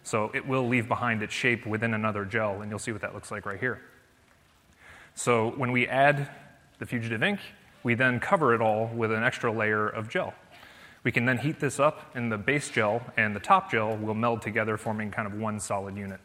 [0.04, 3.14] So it will leave behind its shape within another gel, and you'll see what that
[3.14, 3.80] looks like right here.
[5.16, 6.28] So when we add
[6.78, 7.40] the fugitive ink,
[7.82, 10.34] we then cover it all with an extra layer of gel.
[11.04, 14.14] We can then heat this up, and the base gel and the top gel will
[14.14, 16.18] meld together, forming kind of one solid unit.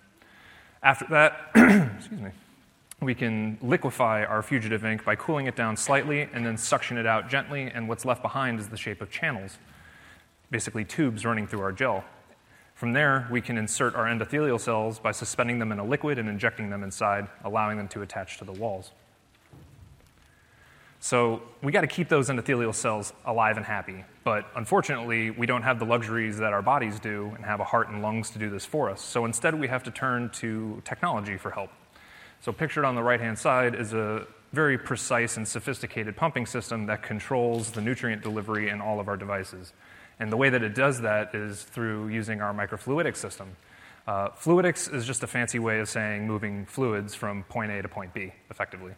[0.81, 1.51] After that,
[1.97, 2.31] excuse me,
[3.01, 7.05] we can liquefy our fugitive ink by cooling it down slightly and then suction it
[7.05, 9.57] out gently, and what's left behind is the shape of channels,
[10.49, 12.05] basically tubes running through our gel.
[12.73, 16.29] From there, we can insert our endothelial cells by suspending them in a liquid and
[16.29, 18.91] injecting them inside, allowing them to attach to the walls.
[20.99, 24.03] So we got to keep those endothelial cells alive and happy.
[24.25, 27.89] But unfortunately, we don't have the luxuries that our bodies do and have a heart
[27.89, 29.01] and lungs to do this for us.
[29.01, 31.71] So instead, we have to turn to technology for help.
[32.41, 36.87] So pictured on the right hand side is a very precise and sophisticated pumping system
[36.87, 39.73] that controls the nutrient delivery in all of our devices.
[40.19, 43.55] And the way that it does that is through using our microfluidic system.
[44.05, 47.87] Uh, fluidics is just a fancy way of saying moving fluids from point A to
[47.87, 48.93] point B effectively.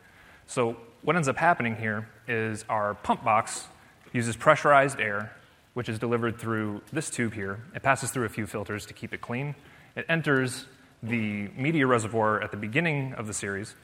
[0.51, 3.69] So, what ends up happening here is our pump box
[4.11, 5.31] uses pressurized air,
[5.75, 7.63] which is delivered through this tube here.
[7.73, 9.55] It passes through a few filters to keep it clean.
[9.95, 10.65] It enters
[11.01, 13.75] the media reservoir at the beginning of the series,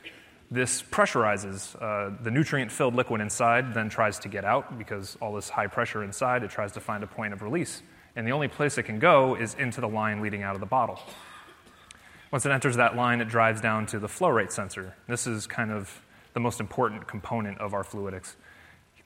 [0.51, 5.33] this pressurizes uh, the nutrient filled liquid inside, then tries to get out because all
[5.33, 7.81] this high pressure inside, it tries to find a point of release.
[8.17, 10.67] And the only place it can go is into the line leading out of the
[10.67, 10.99] bottle.
[12.29, 14.93] Once it enters that line, it drives down to the flow rate sensor.
[15.07, 16.01] This is kind of
[16.37, 18.35] the most important component of our fluidics.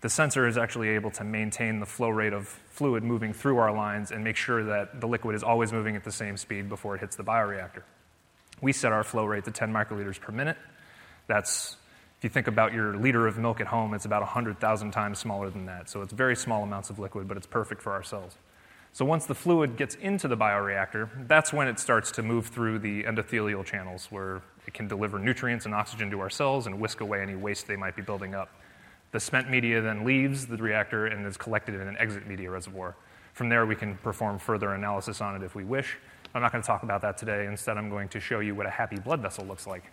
[0.02, 3.74] The sensor is actually able to maintain the flow rate of fluid moving through our
[3.74, 6.96] lines and make sure that the liquid is always moving at the same speed before
[6.96, 7.84] it hits the bioreactor.
[8.60, 10.58] We set our flow rate to 10 microliters per minute.
[11.28, 11.78] That's,
[12.18, 15.50] if you think about your liter of milk at home, it's about 100,000 times smaller
[15.50, 15.90] than that.
[15.90, 18.36] So it's very small amounts of liquid, but it's perfect for our cells.
[18.94, 22.80] So once the fluid gets into the bioreactor, that's when it starts to move through
[22.80, 27.00] the endothelial channels where it can deliver nutrients and oxygen to our cells and whisk
[27.00, 28.50] away any waste they might be building up.
[29.12, 32.96] The spent media then leaves the reactor and is collected in an exit media reservoir.
[33.34, 35.98] From there, we can perform further analysis on it if we wish.
[36.34, 37.46] I'm not going to talk about that today.
[37.46, 39.86] Instead, I'm going to show you what a happy blood vessel looks like.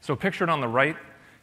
[0.00, 0.96] So, pictured on the right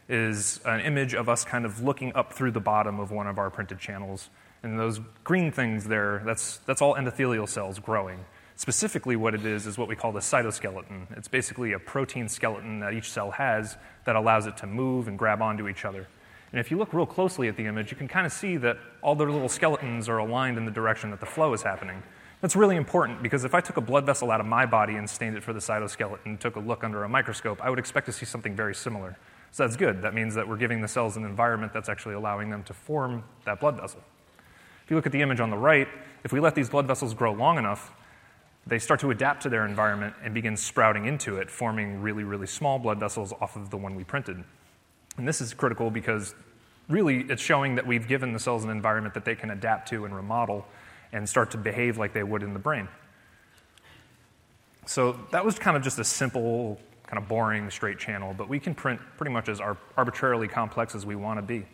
[0.08, 3.38] is an image of us kind of looking up through the bottom of one of
[3.38, 4.30] our printed channels.
[4.62, 8.24] And those green things there, that's, that's all endothelial cells growing.
[8.56, 11.16] Specifically, what it is is what we call the cytoskeleton.
[11.16, 15.16] It's basically a protein skeleton that each cell has that allows it to move and
[15.16, 16.08] grab onto each other.
[16.50, 18.78] And if you look real closely at the image, you can kind of see that
[19.02, 22.02] all the little skeletons are aligned in the direction that the flow is happening.
[22.40, 25.08] That's really important because if I took a blood vessel out of my body and
[25.08, 28.06] stained it for the cytoskeleton and took a look under a microscope, I would expect
[28.06, 29.16] to see something very similar.
[29.50, 30.02] So that's good.
[30.02, 33.24] That means that we're giving the cells an environment that's actually allowing them to form
[33.44, 34.02] that blood vessel.
[34.88, 35.86] If you look at the image on the right,
[36.24, 37.92] if we let these blood vessels grow long enough,
[38.66, 42.46] they start to adapt to their environment and begin sprouting into it, forming really, really
[42.46, 44.42] small blood vessels off of the one we printed.
[45.18, 46.34] And this is critical because
[46.88, 50.06] really it's showing that we've given the cells an environment that they can adapt to
[50.06, 50.64] and remodel
[51.12, 52.88] and start to behave like they would in the brain.
[54.86, 58.58] So that was kind of just a simple, kind of boring straight channel, but we
[58.58, 59.60] can print pretty much as
[59.98, 61.66] arbitrarily complex as we want to be.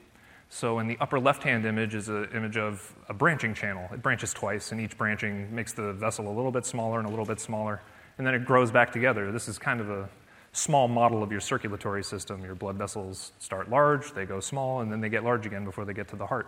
[0.54, 3.88] So in the upper left-hand image is an image of a branching channel.
[3.92, 7.10] It branches twice, and each branching makes the vessel a little bit smaller and a
[7.10, 7.82] little bit smaller,
[8.18, 9.32] and then it grows back together.
[9.32, 10.08] This is kind of a
[10.52, 12.44] small model of your circulatory system.
[12.44, 15.84] Your blood vessels start large, they go small, and then they get large again before
[15.84, 16.46] they get to the heart.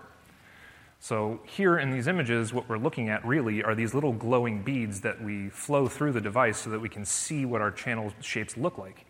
[1.01, 5.01] So, here in these images, what we're looking at really are these little glowing beads
[5.01, 8.57] that we flow through the device so that we can see what our channel shapes
[8.57, 9.05] look like.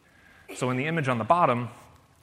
[0.54, 1.68] So, in the image on the bottom,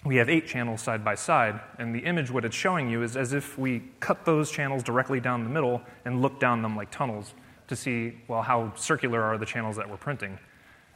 [0.05, 3.15] we have eight channels side by side, and the image, what it's showing you, is
[3.15, 6.91] as if we cut those channels directly down the middle and look down them like
[6.91, 7.33] tunnels
[7.67, 10.37] to see, well, how circular are the channels that we're printing?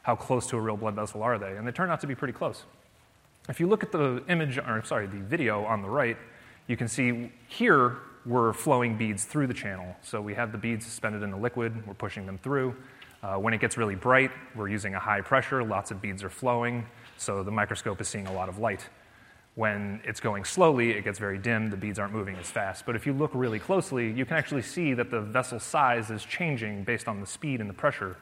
[0.02, 1.56] How close to a real blood vessel are they?
[1.56, 2.64] And they turn out to be pretty close.
[3.48, 6.18] If you look at the image, or sorry, the video on the right,
[6.66, 9.96] you can see here we're flowing beads through the channel.
[10.02, 12.76] So we have the beads suspended in the liquid, we're pushing them through.
[13.22, 16.30] Uh, when it gets really bright, we're using a high pressure, lots of beads are
[16.30, 18.86] flowing, so the microscope is seeing a lot of light.
[19.58, 22.86] When it's going slowly, it gets very dim, the beads aren't moving as fast.
[22.86, 26.24] But if you look really closely, you can actually see that the vessel size is
[26.24, 28.16] changing based on the speed and the pressure.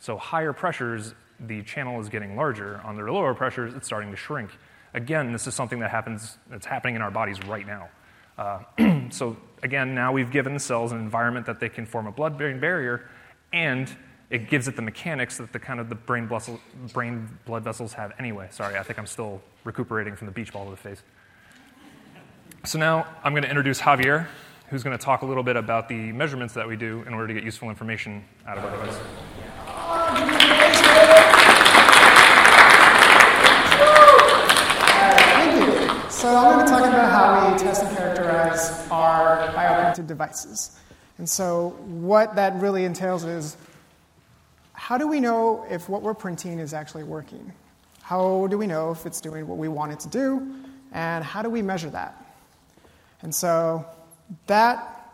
[0.00, 2.78] So higher pressures the channel is getting larger.
[2.84, 4.50] On the lower pressures, it's starting to shrink.
[4.92, 7.88] Again, this is something that happens, that's happening in our bodies right now.
[8.36, 8.60] Uh,
[9.10, 12.60] so again, now we've given the cells an environment that they can form a blood-brain
[12.60, 13.08] barrier,
[13.54, 13.96] and
[14.32, 16.58] it gives it the mechanics that the kind of the brain, vessel,
[16.94, 18.48] brain blood vessels have anyway.
[18.50, 21.02] Sorry, I think I'm still recuperating from the beach ball to the face.
[22.64, 24.26] So now I'm going to introduce Javier,
[24.70, 27.26] who's going to talk a little bit about the measurements that we do in order
[27.26, 28.96] to get useful information out of our device.
[36.10, 40.78] So I'm going to talk about how we test and characterize our bioprinted devices.
[41.18, 43.58] And so what that really entails is
[44.82, 47.52] how do we know if what we're printing is actually working?
[48.02, 50.56] How do we know if it's doing what we want it to do?
[50.90, 52.20] And how do we measure that?
[53.22, 53.86] And so
[54.48, 55.08] that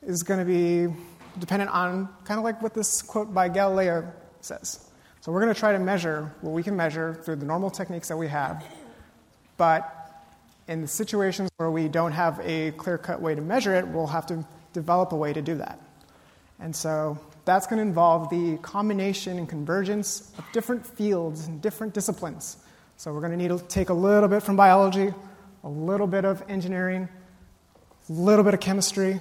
[0.00, 0.94] is going to be
[1.38, 4.88] dependent on kind of like what this quote by Galileo says.
[5.20, 8.08] So we're going to try to measure what we can measure through the normal techniques
[8.08, 8.64] that we have,
[9.58, 10.24] but
[10.68, 14.06] in the situations where we don't have a clear cut way to measure it, we'll
[14.06, 15.78] have to develop a way to do that.
[16.58, 21.94] And so that's going to involve the combination and convergence of different fields and different
[21.94, 22.56] disciplines.
[22.96, 25.12] So we're going to need to take a little bit from biology,
[25.64, 27.08] a little bit of engineering,
[28.08, 29.20] a little bit of chemistry,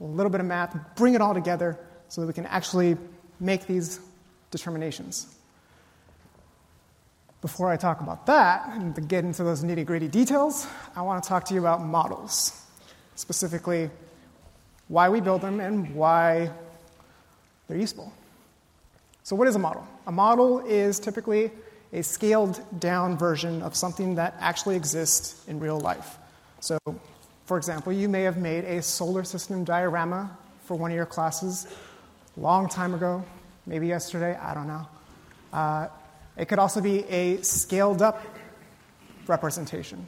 [0.00, 2.96] a little bit of math, bring it all together so that we can actually
[3.40, 4.00] make these
[4.50, 5.34] determinations.
[7.40, 11.28] Before I talk about that and get into those nitty gritty details, I want to
[11.28, 12.60] talk to you about models,
[13.14, 13.90] specifically
[14.88, 16.50] why we build them and why
[17.70, 18.12] they're useful.
[19.22, 19.86] So, what is a model?
[20.06, 21.50] A model is typically
[21.92, 26.18] a scaled down version of something that actually exists in real life.
[26.60, 26.78] So,
[27.46, 31.66] for example, you may have made a solar system diorama for one of your classes
[32.36, 33.24] long time ago,
[33.66, 34.86] maybe yesterday, I don't know.
[35.52, 35.88] Uh,
[36.36, 38.24] it could also be a scaled up
[39.26, 40.06] representation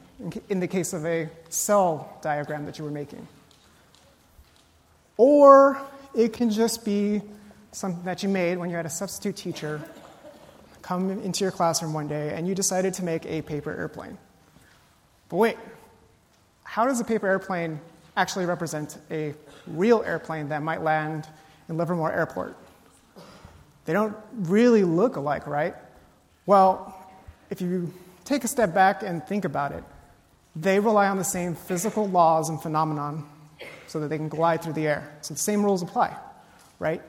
[0.49, 3.27] in the case of a cell diagram that you were making.
[5.17, 5.81] Or
[6.15, 7.23] it can just be
[7.73, 9.83] something that you made when you had a substitute teacher
[10.83, 14.19] come into your classroom one day and you decided to make a paper airplane.
[15.29, 15.57] But wait,
[16.65, 17.81] how does a paper airplane
[18.17, 19.35] actually represent a
[19.67, 21.27] real airplane that might land
[21.69, 22.57] in Livermore Airport?
[23.85, 25.75] They don't really look alike, right?
[26.47, 26.97] Well,
[27.51, 27.93] if you
[28.25, 29.85] take a step back and think about it,
[30.55, 33.27] they rely on the same physical laws and phenomenon
[33.87, 35.11] so that they can glide through the air.
[35.23, 36.17] So the same rules apply,
[36.79, 37.03] right?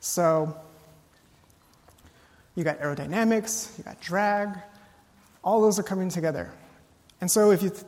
[0.00, 0.56] So
[2.54, 4.58] you got aerodynamics, you got drag,
[5.44, 6.50] all those are coming together.
[7.20, 7.84] And so if you th-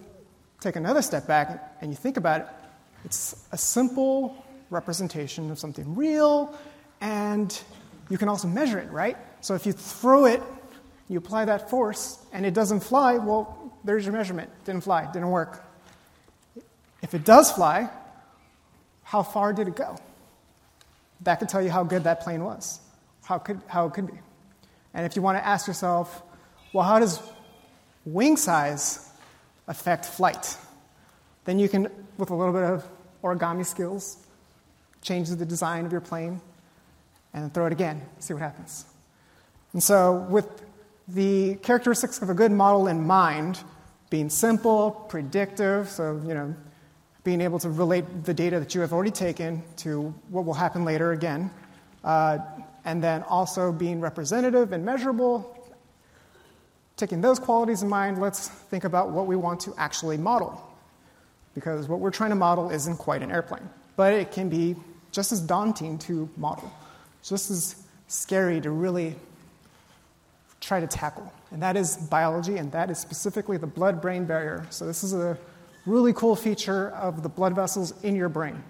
[0.61, 2.47] take another step back and you think about it,
[3.05, 6.55] it's a simple representation of something real,
[7.01, 7.61] and
[8.09, 9.17] you can also measure it, right?
[9.41, 10.43] So if you throw it
[11.13, 14.51] you apply that force and it doesn't fly, well, there's your measurement.
[14.65, 15.63] Didn't fly, didn't work.
[17.03, 17.91] If it does fly,
[19.03, 19.97] how far did it go?
[21.23, 22.81] That could tell you how good that plane was,
[23.25, 24.19] how, could, how it could be.
[24.95, 26.23] And if you want to ask yourself,
[26.73, 27.21] well, how does
[28.05, 29.11] wing size
[29.69, 30.57] affect flight?
[31.45, 32.85] Then you can, with a little bit of
[33.23, 34.19] origami skills,
[35.01, 36.41] change the design of your plane
[37.35, 38.85] and throw it again, see what happens.
[39.73, 40.47] And so, with
[41.09, 43.61] the characteristics of a good model in mind
[44.11, 46.55] being simple, predictive, so, you know,
[47.25, 50.85] being able to relate the data that you have already taken to what will happen
[50.85, 51.51] later again,
[52.05, 52.39] uh,
[52.85, 55.57] and then also being representative and measurable.
[56.97, 60.69] Taking those qualities in mind, let's think about what we want to actually model.
[61.55, 64.75] Because what we're trying to model isn't quite an airplane, but it can be
[65.13, 66.73] just as daunting to model,
[67.23, 67.77] just as
[68.09, 69.15] scary to really
[70.61, 74.67] try to tackle, and that is biology, and that is specifically the blood brain barrier.
[74.71, 75.37] So, this is a
[75.87, 78.63] really cool feature of the blood vessels in your brain.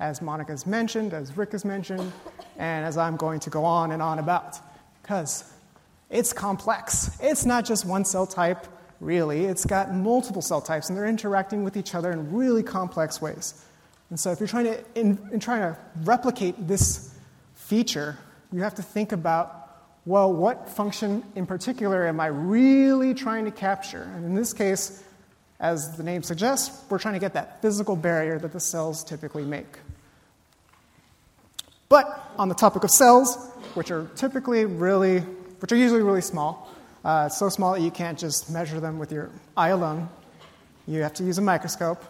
[0.00, 2.12] As Monica has mentioned, as Rick has mentioned,
[2.56, 4.58] and as I'm going to go on and on about.
[5.02, 5.52] Because
[6.10, 7.16] it's complex.
[7.20, 8.66] It's not just one cell type,
[9.00, 9.44] really.
[9.44, 13.64] It's got multiple cell types, and they're interacting with each other in really complex ways.
[14.10, 17.14] And so, if you're trying to, in, in trying to replicate this
[17.54, 18.18] feature,
[18.52, 19.62] you have to think about
[20.04, 24.02] well, what function in particular am I really trying to capture?
[24.16, 25.04] And in this case,
[25.62, 29.44] as the name suggests, we're trying to get that physical barrier that the cells typically
[29.44, 29.78] make.
[31.88, 33.36] But on the topic of cells,
[33.74, 36.68] which are typically really, which are usually really small,
[37.04, 40.08] uh, so small that you can't just measure them with your eye alone,
[40.88, 42.02] you have to use a microscope.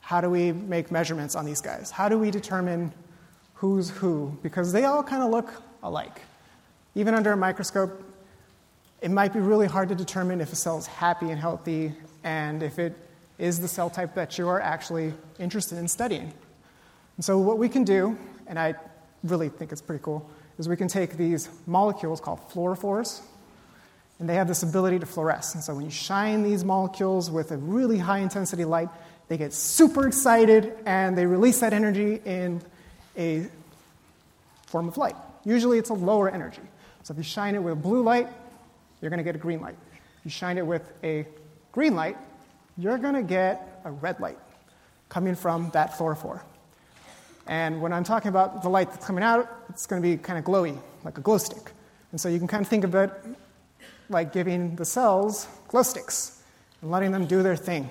[0.00, 1.92] How do we make measurements on these guys?
[1.92, 2.92] How do we determine
[3.54, 4.36] who's who?
[4.42, 6.22] Because they all kind of look alike.
[6.96, 8.02] even under a microscope,
[9.00, 11.92] it might be really hard to determine if a cell is happy and healthy
[12.24, 12.96] and if it
[13.38, 16.32] is the cell type that you are actually interested in studying.
[17.16, 18.74] And so, what we can do, and I
[19.22, 23.22] really think it's pretty cool, is we can take these molecules called fluorophores,
[24.18, 25.54] and they have this ability to fluoresce.
[25.54, 28.88] And so, when you shine these molecules with a really high intensity light,
[29.28, 32.60] they get super excited and they release that energy in
[33.16, 33.46] a
[34.66, 35.16] form of light.
[35.44, 36.62] Usually, it's a lower energy.
[37.02, 38.28] So, if you shine it with a blue light,
[39.00, 39.76] you're going to get a green light.
[40.18, 41.26] If you shine it with a
[41.74, 42.16] green light,
[42.78, 44.38] you're going to get a red light
[45.08, 46.40] coming from that fluorophore.
[47.48, 50.38] And when I'm talking about the light that's coming out, it's going to be kind
[50.38, 51.72] of glowy, like a glow stick.
[52.12, 53.10] And so you can kind of think of it
[54.08, 56.40] like giving the cells glow sticks
[56.80, 57.88] and letting them do their thing.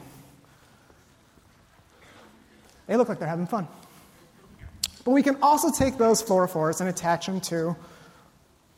[2.87, 3.67] They look like they're having fun.
[5.03, 7.75] But we can also take those fluorophores and attach them to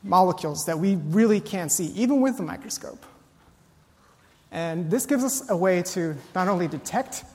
[0.02, 3.06] molecules that we really can't see, even with the microscope.
[4.56, 7.26] And this gives us a way to not only detect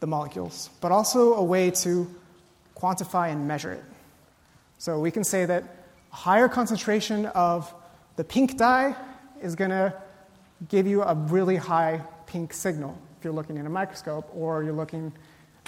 [0.00, 2.12] the molecules, but also a way to
[2.76, 3.84] quantify and measure it.
[4.78, 5.62] So we can say that
[6.12, 7.72] a higher concentration of
[8.16, 8.96] the pink dye
[9.40, 9.94] is going to
[10.68, 14.72] give you a really high pink signal if you're looking in a microscope or you're
[14.72, 15.12] looking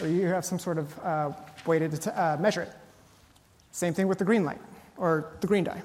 [0.00, 1.30] or you have some sort of uh,
[1.64, 2.72] way to det- uh, measure it.
[3.70, 4.60] Same thing with the green light
[4.96, 5.82] or the green dye.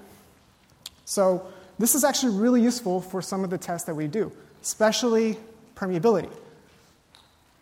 [1.05, 1.45] So
[1.79, 5.37] this is actually really useful for some of the tests that we do, especially
[5.75, 6.29] permeability,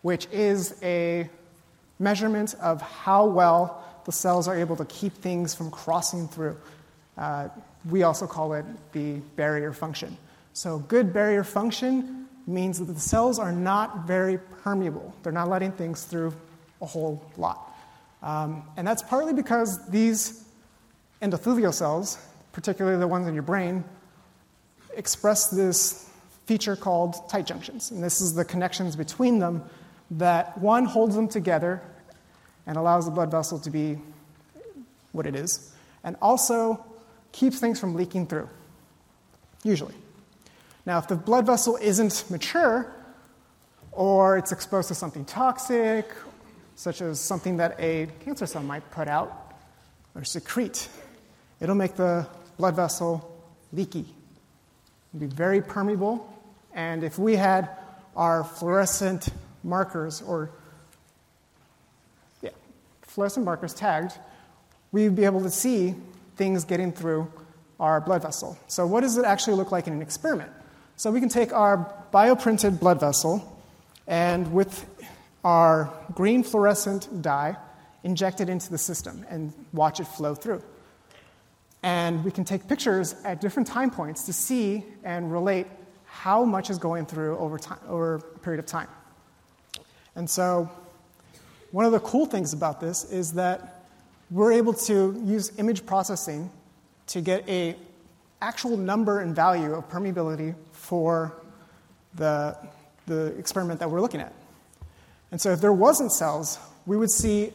[0.02, 1.30] which is a
[2.00, 6.56] measurement of how well the cells are able to keep things from crossing through.
[7.16, 7.48] Uh,
[7.88, 10.16] we also call it the barrier function.
[10.52, 15.14] So, good barrier function means that the cells are not very permeable.
[15.22, 16.34] They're not letting things through
[16.82, 17.72] a whole lot.
[18.22, 20.44] Um, and that's partly because these
[21.22, 22.18] endothelial cells,
[22.52, 23.84] particularly the ones in your brain,
[24.98, 26.10] express this
[26.44, 27.90] feature called tight junctions.
[27.90, 29.62] And this is the connections between them
[30.10, 31.80] that one holds them together
[32.66, 33.98] and allows the blood vessel to be
[35.12, 35.72] what it is,
[36.04, 36.84] and also
[37.32, 38.48] keeps things from leaking through,
[39.64, 39.94] usually.
[40.84, 42.92] Now, if the blood vessel isn't mature,
[43.92, 46.10] or it's exposed to something toxic,
[46.76, 49.54] such as something that a cancer cell might put out
[50.14, 50.88] or secrete,
[51.60, 52.26] it'll make the
[52.58, 53.42] blood vessel
[53.72, 54.06] leaky.
[55.16, 56.28] Be very permeable,
[56.74, 57.70] and if we had
[58.14, 59.30] our fluorescent
[59.64, 60.50] markers or
[62.42, 62.50] yeah,
[63.02, 64.12] fluorescent markers tagged,
[64.92, 65.94] we'd be able to see
[66.36, 67.30] things getting through
[67.80, 68.58] our blood vessel.
[68.66, 70.52] So, what does it actually look like in an experiment?
[70.96, 73.62] So, we can take our bioprinted blood vessel
[74.06, 74.86] and with
[75.44, 77.56] our green fluorescent dye,
[78.02, 80.62] inject it into the system and watch it flow through.
[81.82, 85.66] And we can take pictures at different time points to see and relate
[86.04, 88.88] how much is going through over, time, over a period of time.
[90.16, 90.70] And so,
[91.70, 93.84] one of the cool things about this is that
[94.30, 96.50] we're able to use image processing
[97.08, 97.76] to get a
[98.40, 101.32] actual number and value of permeability for
[102.14, 102.56] the,
[103.06, 104.32] the experiment that we're looking at.
[105.30, 107.52] And so if there wasn't cells, we would see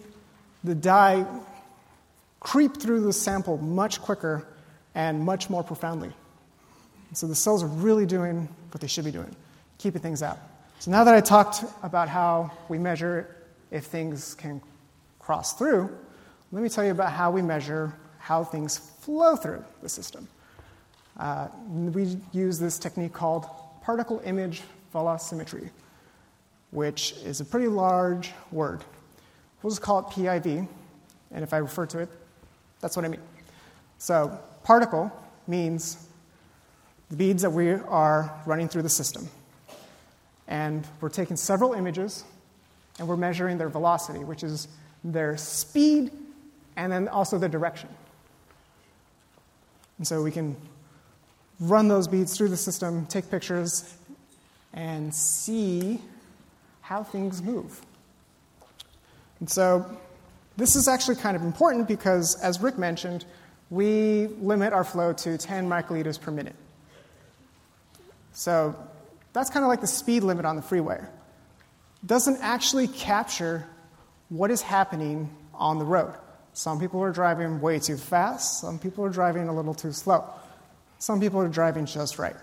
[0.64, 1.26] the dye
[2.44, 4.46] creep through the sample much quicker
[4.94, 6.12] and much more profoundly.
[7.14, 9.36] So the cells are really doing what they should be doing,
[9.78, 10.38] keeping things out.
[10.80, 13.34] So now that I talked about how we measure
[13.72, 14.62] if things can
[15.20, 15.96] cross through,
[16.52, 20.28] let me tell you about how we measure how things flow through the system.
[21.18, 23.46] Uh, we use this technique called
[23.82, 24.62] particle image
[24.94, 25.70] velocimetry,
[26.72, 28.84] which is a pretty large word.
[29.62, 30.68] We'll just call it PIV,
[31.32, 32.10] and if I refer to it,
[32.84, 33.22] that's what I mean.
[33.98, 35.10] So, particle
[35.48, 36.06] means
[37.10, 39.30] the beads that we are running through the system.
[40.50, 42.26] And we're taking several images
[43.00, 44.68] and we're measuring their velocity, which is
[45.02, 46.12] their speed
[46.76, 47.88] and then also their direction.
[49.98, 50.58] And so we can
[51.62, 53.96] run those beads through the system, take pictures,
[54.74, 56.02] and see
[56.82, 57.82] how things move.
[59.40, 59.98] And so
[60.58, 63.26] this is actually kind of important because, as Rick mentioned,
[63.70, 66.56] we limit our flow to 10 microliters per minute.
[68.34, 68.76] So
[69.34, 71.02] that's kind of like the speed limit on the freeway.
[72.06, 73.66] Doesn't actually capture
[74.30, 76.14] what is happening on the road.
[76.54, 80.26] Some people are driving way too fast, some people are driving a little too slow,
[81.00, 82.36] some people are driving just right.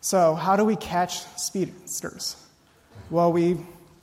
[0.00, 2.36] So, how do we catch speedsters?
[3.10, 3.58] Well, we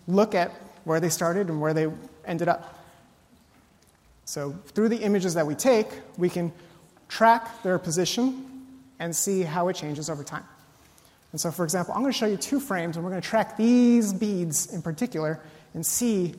[0.07, 0.51] look at
[0.83, 1.88] where they started and where they
[2.25, 2.74] ended up.
[4.26, 6.51] So, through the images that we take, we can
[7.07, 8.65] track their position
[8.99, 10.43] and see how it changes over time.
[11.32, 13.28] And so, for example, I'm going to show you two frames, and we're going to
[13.28, 15.39] track these beads in particular
[15.73, 16.34] and see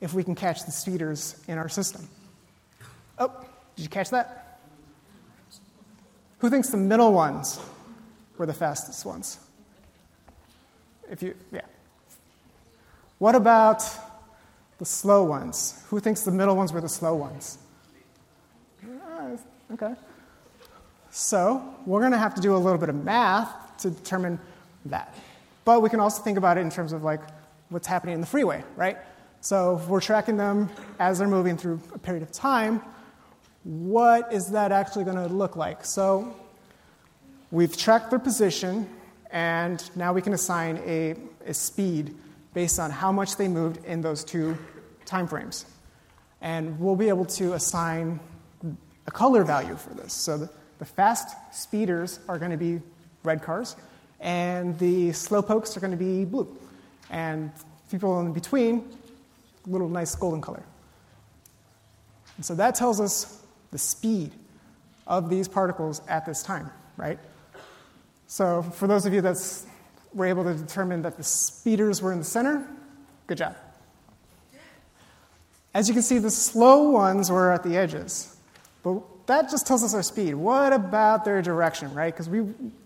[0.00, 2.06] if we can catch the speeders in our system.
[3.18, 3.32] Oh,
[3.74, 4.60] did you catch that?
[6.38, 7.58] Who thinks the middle ones
[8.36, 9.38] were the fastest ones?
[11.10, 11.62] If you, yeah.
[13.18, 13.82] What about
[14.78, 15.82] the slow ones?
[15.88, 17.58] Who thinks the middle ones were the slow ones?
[18.86, 19.30] Ah,
[19.72, 19.94] okay.
[21.10, 23.48] So, we're going to have to do a little bit of math
[23.78, 24.38] to determine
[24.86, 25.14] that.
[25.64, 27.20] But we can also think about it in terms of like
[27.70, 28.98] what's happening in the freeway, right?
[29.40, 30.68] So, if we're tracking them
[30.98, 32.82] as they're moving through a period of time,
[33.64, 35.84] what is that actually going to look like?
[35.84, 36.36] So,
[37.50, 38.88] we've tracked their position,
[39.30, 41.16] and now we can assign a,
[41.46, 42.14] a speed
[42.56, 44.56] based on how much they moved in those two
[45.04, 45.66] time frames.
[46.40, 48.18] And we'll be able to assign
[49.06, 50.14] a color value for this.
[50.14, 52.80] So, the, the fast speeders are going to be
[53.24, 53.76] red cars,
[54.20, 56.48] and the slow pokes are going to be blue.
[57.10, 57.52] And
[57.90, 58.88] people in between,
[59.66, 60.62] little nice golden color.
[62.36, 64.32] And so that tells us the speed
[65.06, 67.18] of these particles at this time, right?
[68.28, 69.36] So for those of you that
[70.16, 72.66] were able to determine that the speeders were in the center,
[73.28, 73.54] good job.
[75.74, 78.34] As you can see, the slow ones were at the edges.
[78.82, 80.34] But that just tells us our speed.
[80.34, 82.16] What about their direction, right?
[82.16, 82.30] Because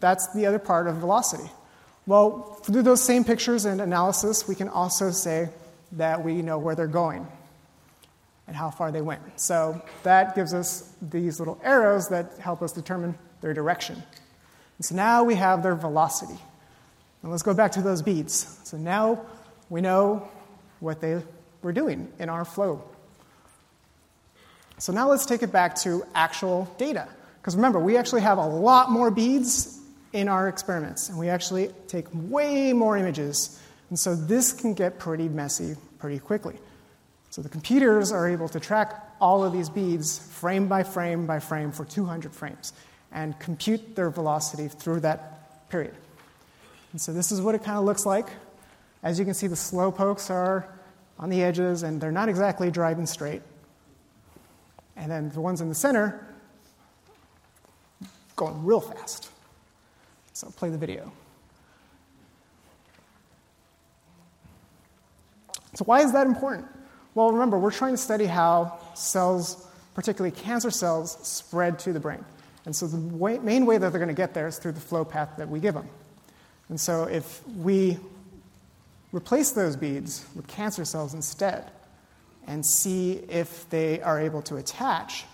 [0.00, 1.48] that's the other part of velocity.
[2.06, 5.50] Well, through those same pictures and analysis, we can also say
[5.92, 7.28] that we know where they're going
[8.48, 9.22] and how far they went.
[9.38, 14.02] So that gives us these little arrows that help us determine their direction.
[14.78, 16.40] And so now we have their velocity.
[17.22, 18.58] And let's go back to those beads.
[18.64, 19.24] So now
[19.68, 20.28] we know
[20.80, 21.22] what they
[21.62, 22.82] were doing in our flow.
[24.78, 27.06] So now let's take it back to actual data.
[27.40, 29.78] Because remember, we actually have a lot more beads
[30.12, 33.60] in our experiments, and we actually take way more images.
[33.90, 36.56] And so this can get pretty messy pretty quickly.
[37.30, 41.38] So the computers are able to track all of these beads frame by frame by
[41.38, 42.72] frame for 200 frames
[43.12, 45.94] and compute their velocity through that period.
[46.92, 48.28] And so this is what it kind of looks like.
[49.02, 50.68] As you can see, the slow pokes are
[51.18, 53.42] on the edges and they're not exactly driving straight.
[54.96, 56.26] And then the ones in the center
[58.36, 59.30] going real fast.
[60.32, 61.12] So play the video.
[65.74, 66.66] So, why is that important?
[67.14, 72.24] Well, remember, we're trying to study how cells, particularly cancer cells, spread to the brain.
[72.64, 74.80] And so, the way, main way that they're going to get there is through the
[74.80, 75.88] flow path that we give them.
[76.70, 77.98] And so, if we
[79.12, 81.70] replace those beads with cancer cells instead,
[82.46, 85.24] and see if they are able to attach,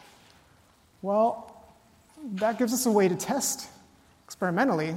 [1.02, 1.64] well,
[2.34, 3.68] that gives us a way to test
[4.24, 4.96] experimentally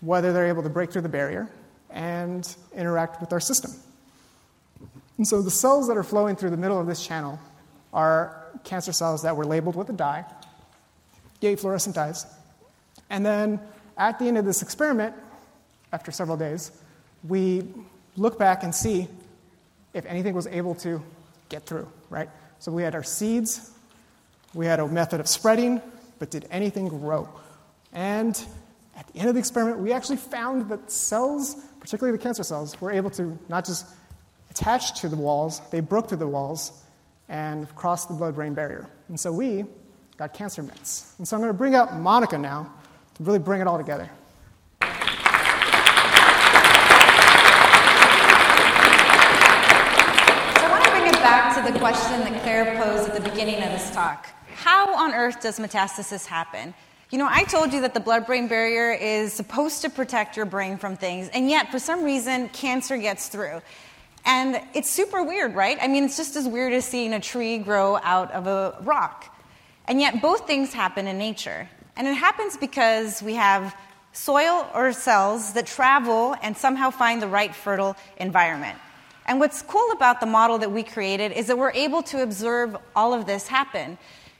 [0.00, 1.48] whether they're able to break through the barrier
[1.90, 3.72] and interact with our system.
[5.16, 7.38] And so the cells that are flowing through the middle of this channel
[7.92, 10.24] are cancer cells that were labeled with a dye,
[11.40, 12.26] yay, fluorescent dyes.
[13.10, 13.60] And then
[14.00, 15.14] at the end of this experiment,
[15.92, 16.72] after several days,
[17.28, 17.62] we
[18.16, 19.06] look back and see
[19.92, 21.02] if anything was able to
[21.50, 22.30] get through, right?
[22.60, 23.70] So we had our seeds,
[24.54, 25.82] we had a method of spreading,
[26.18, 27.28] but did anything grow?
[27.92, 28.42] And
[28.96, 32.80] at the end of the experiment, we actually found that cells, particularly the cancer cells,
[32.80, 33.86] were able to not just
[34.50, 36.84] attach to the walls, they broke through the walls
[37.28, 38.88] and crossed the blood brain barrier.
[39.08, 39.66] And so we
[40.16, 41.14] got cancer mets.
[41.18, 42.72] And so I'm going to bring out Monica now
[43.20, 44.10] really bring it all together.
[44.80, 44.86] So
[50.64, 53.62] I want to bring it back to the question that Claire posed at the beginning
[53.62, 54.28] of this talk.
[54.54, 56.74] How on earth does metastasis happen?
[57.10, 60.46] You know, I told you that the blood brain barrier is supposed to protect your
[60.46, 63.60] brain from things, and yet for some reason, cancer gets through.
[64.24, 65.76] And it's super weird, right?
[65.80, 69.36] I mean, it's just as weird as seeing a tree grow out of a rock.
[69.86, 71.68] And yet, both things happen in nature.
[72.00, 73.76] And it happens because we have
[74.14, 78.78] soil or cells that travel and somehow find the right fertile environment.
[79.26, 82.74] And what's cool about the model that we created is that we're able to observe
[82.96, 83.98] all of this happen.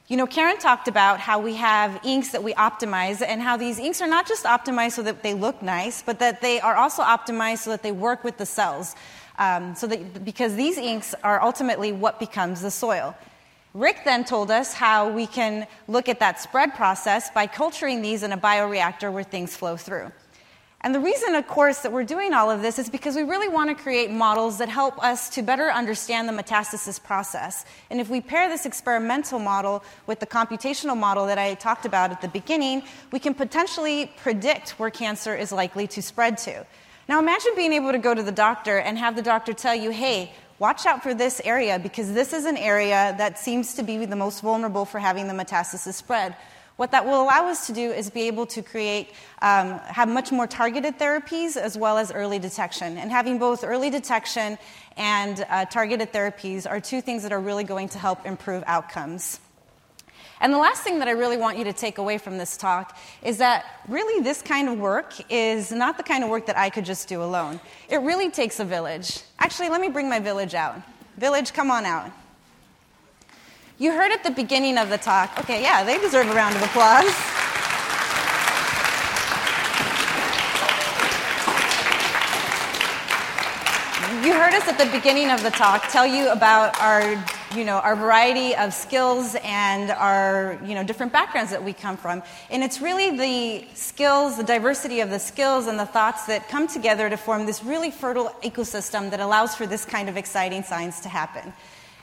[0.09, 3.79] You know, Karen talked about how we have inks that we optimize, and how these
[3.79, 7.03] inks are not just optimized so that they look nice, but that they are also
[7.03, 8.97] optimized so that they work with the cells.
[9.39, 13.15] Um, so that because these inks are ultimately what becomes the soil.
[13.75, 18.23] Rick then told us how we can look at that spread process by culturing these
[18.23, 20.11] in a bioreactor where things flow through.
[20.83, 23.49] And the reason, of course, that we're doing all of this is because we really
[23.49, 27.67] want to create models that help us to better understand the metastasis process.
[27.91, 32.13] And if we pair this experimental model with the computational model that I talked about
[32.13, 36.65] at the beginning, we can potentially predict where cancer is likely to spread to.
[37.11, 39.91] Now, imagine being able to go to the doctor and have the doctor tell you,
[39.91, 44.05] hey, watch out for this area because this is an area that seems to be
[44.05, 46.37] the most vulnerable for having the metastasis spread.
[46.77, 50.31] What that will allow us to do is be able to create, um, have much
[50.31, 52.97] more targeted therapies as well as early detection.
[52.99, 54.59] And having both early detection
[54.97, 59.41] and uh, targeted therapies are two things that are really going to help improve outcomes.
[60.41, 62.97] And the last thing that I really want you to take away from this talk
[63.23, 66.71] is that really this kind of work is not the kind of work that I
[66.71, 67.61] could just do alone.
[67.89, 69.21] It really takes a village.
[69.39, 70.81] Actually, let me bring my village out.
[71.19, 72.11] Village, come on out.
[73.79, 76.63] You heard at the beginning of the talk, okay, yeah, they deserve a round of
[76.63, 77.05] applause.
[84.23, 87.17] You heard us at the beginning of the talk tell you about our,
[87.55, 91.97] you know, our variety of skills and our, you know, different backgrounds that we come
[91.97, 92.23] from.
[92.49, 96.69] And it's really the skills, the diversity of the skills and the thoughts that come
[96.69, 101.01] together to form this really fertile ecosystem that allows for this kind of exciting science
[101.01, 101.53] to happen.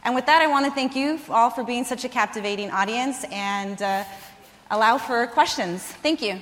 [0.03, 3.23] And with that, I want to thank you all for being such a captivating audience
[3.31, 4.03] and uh,
[4.69, 5.81] allow for questions.
[5.83, 6.41] Thank you.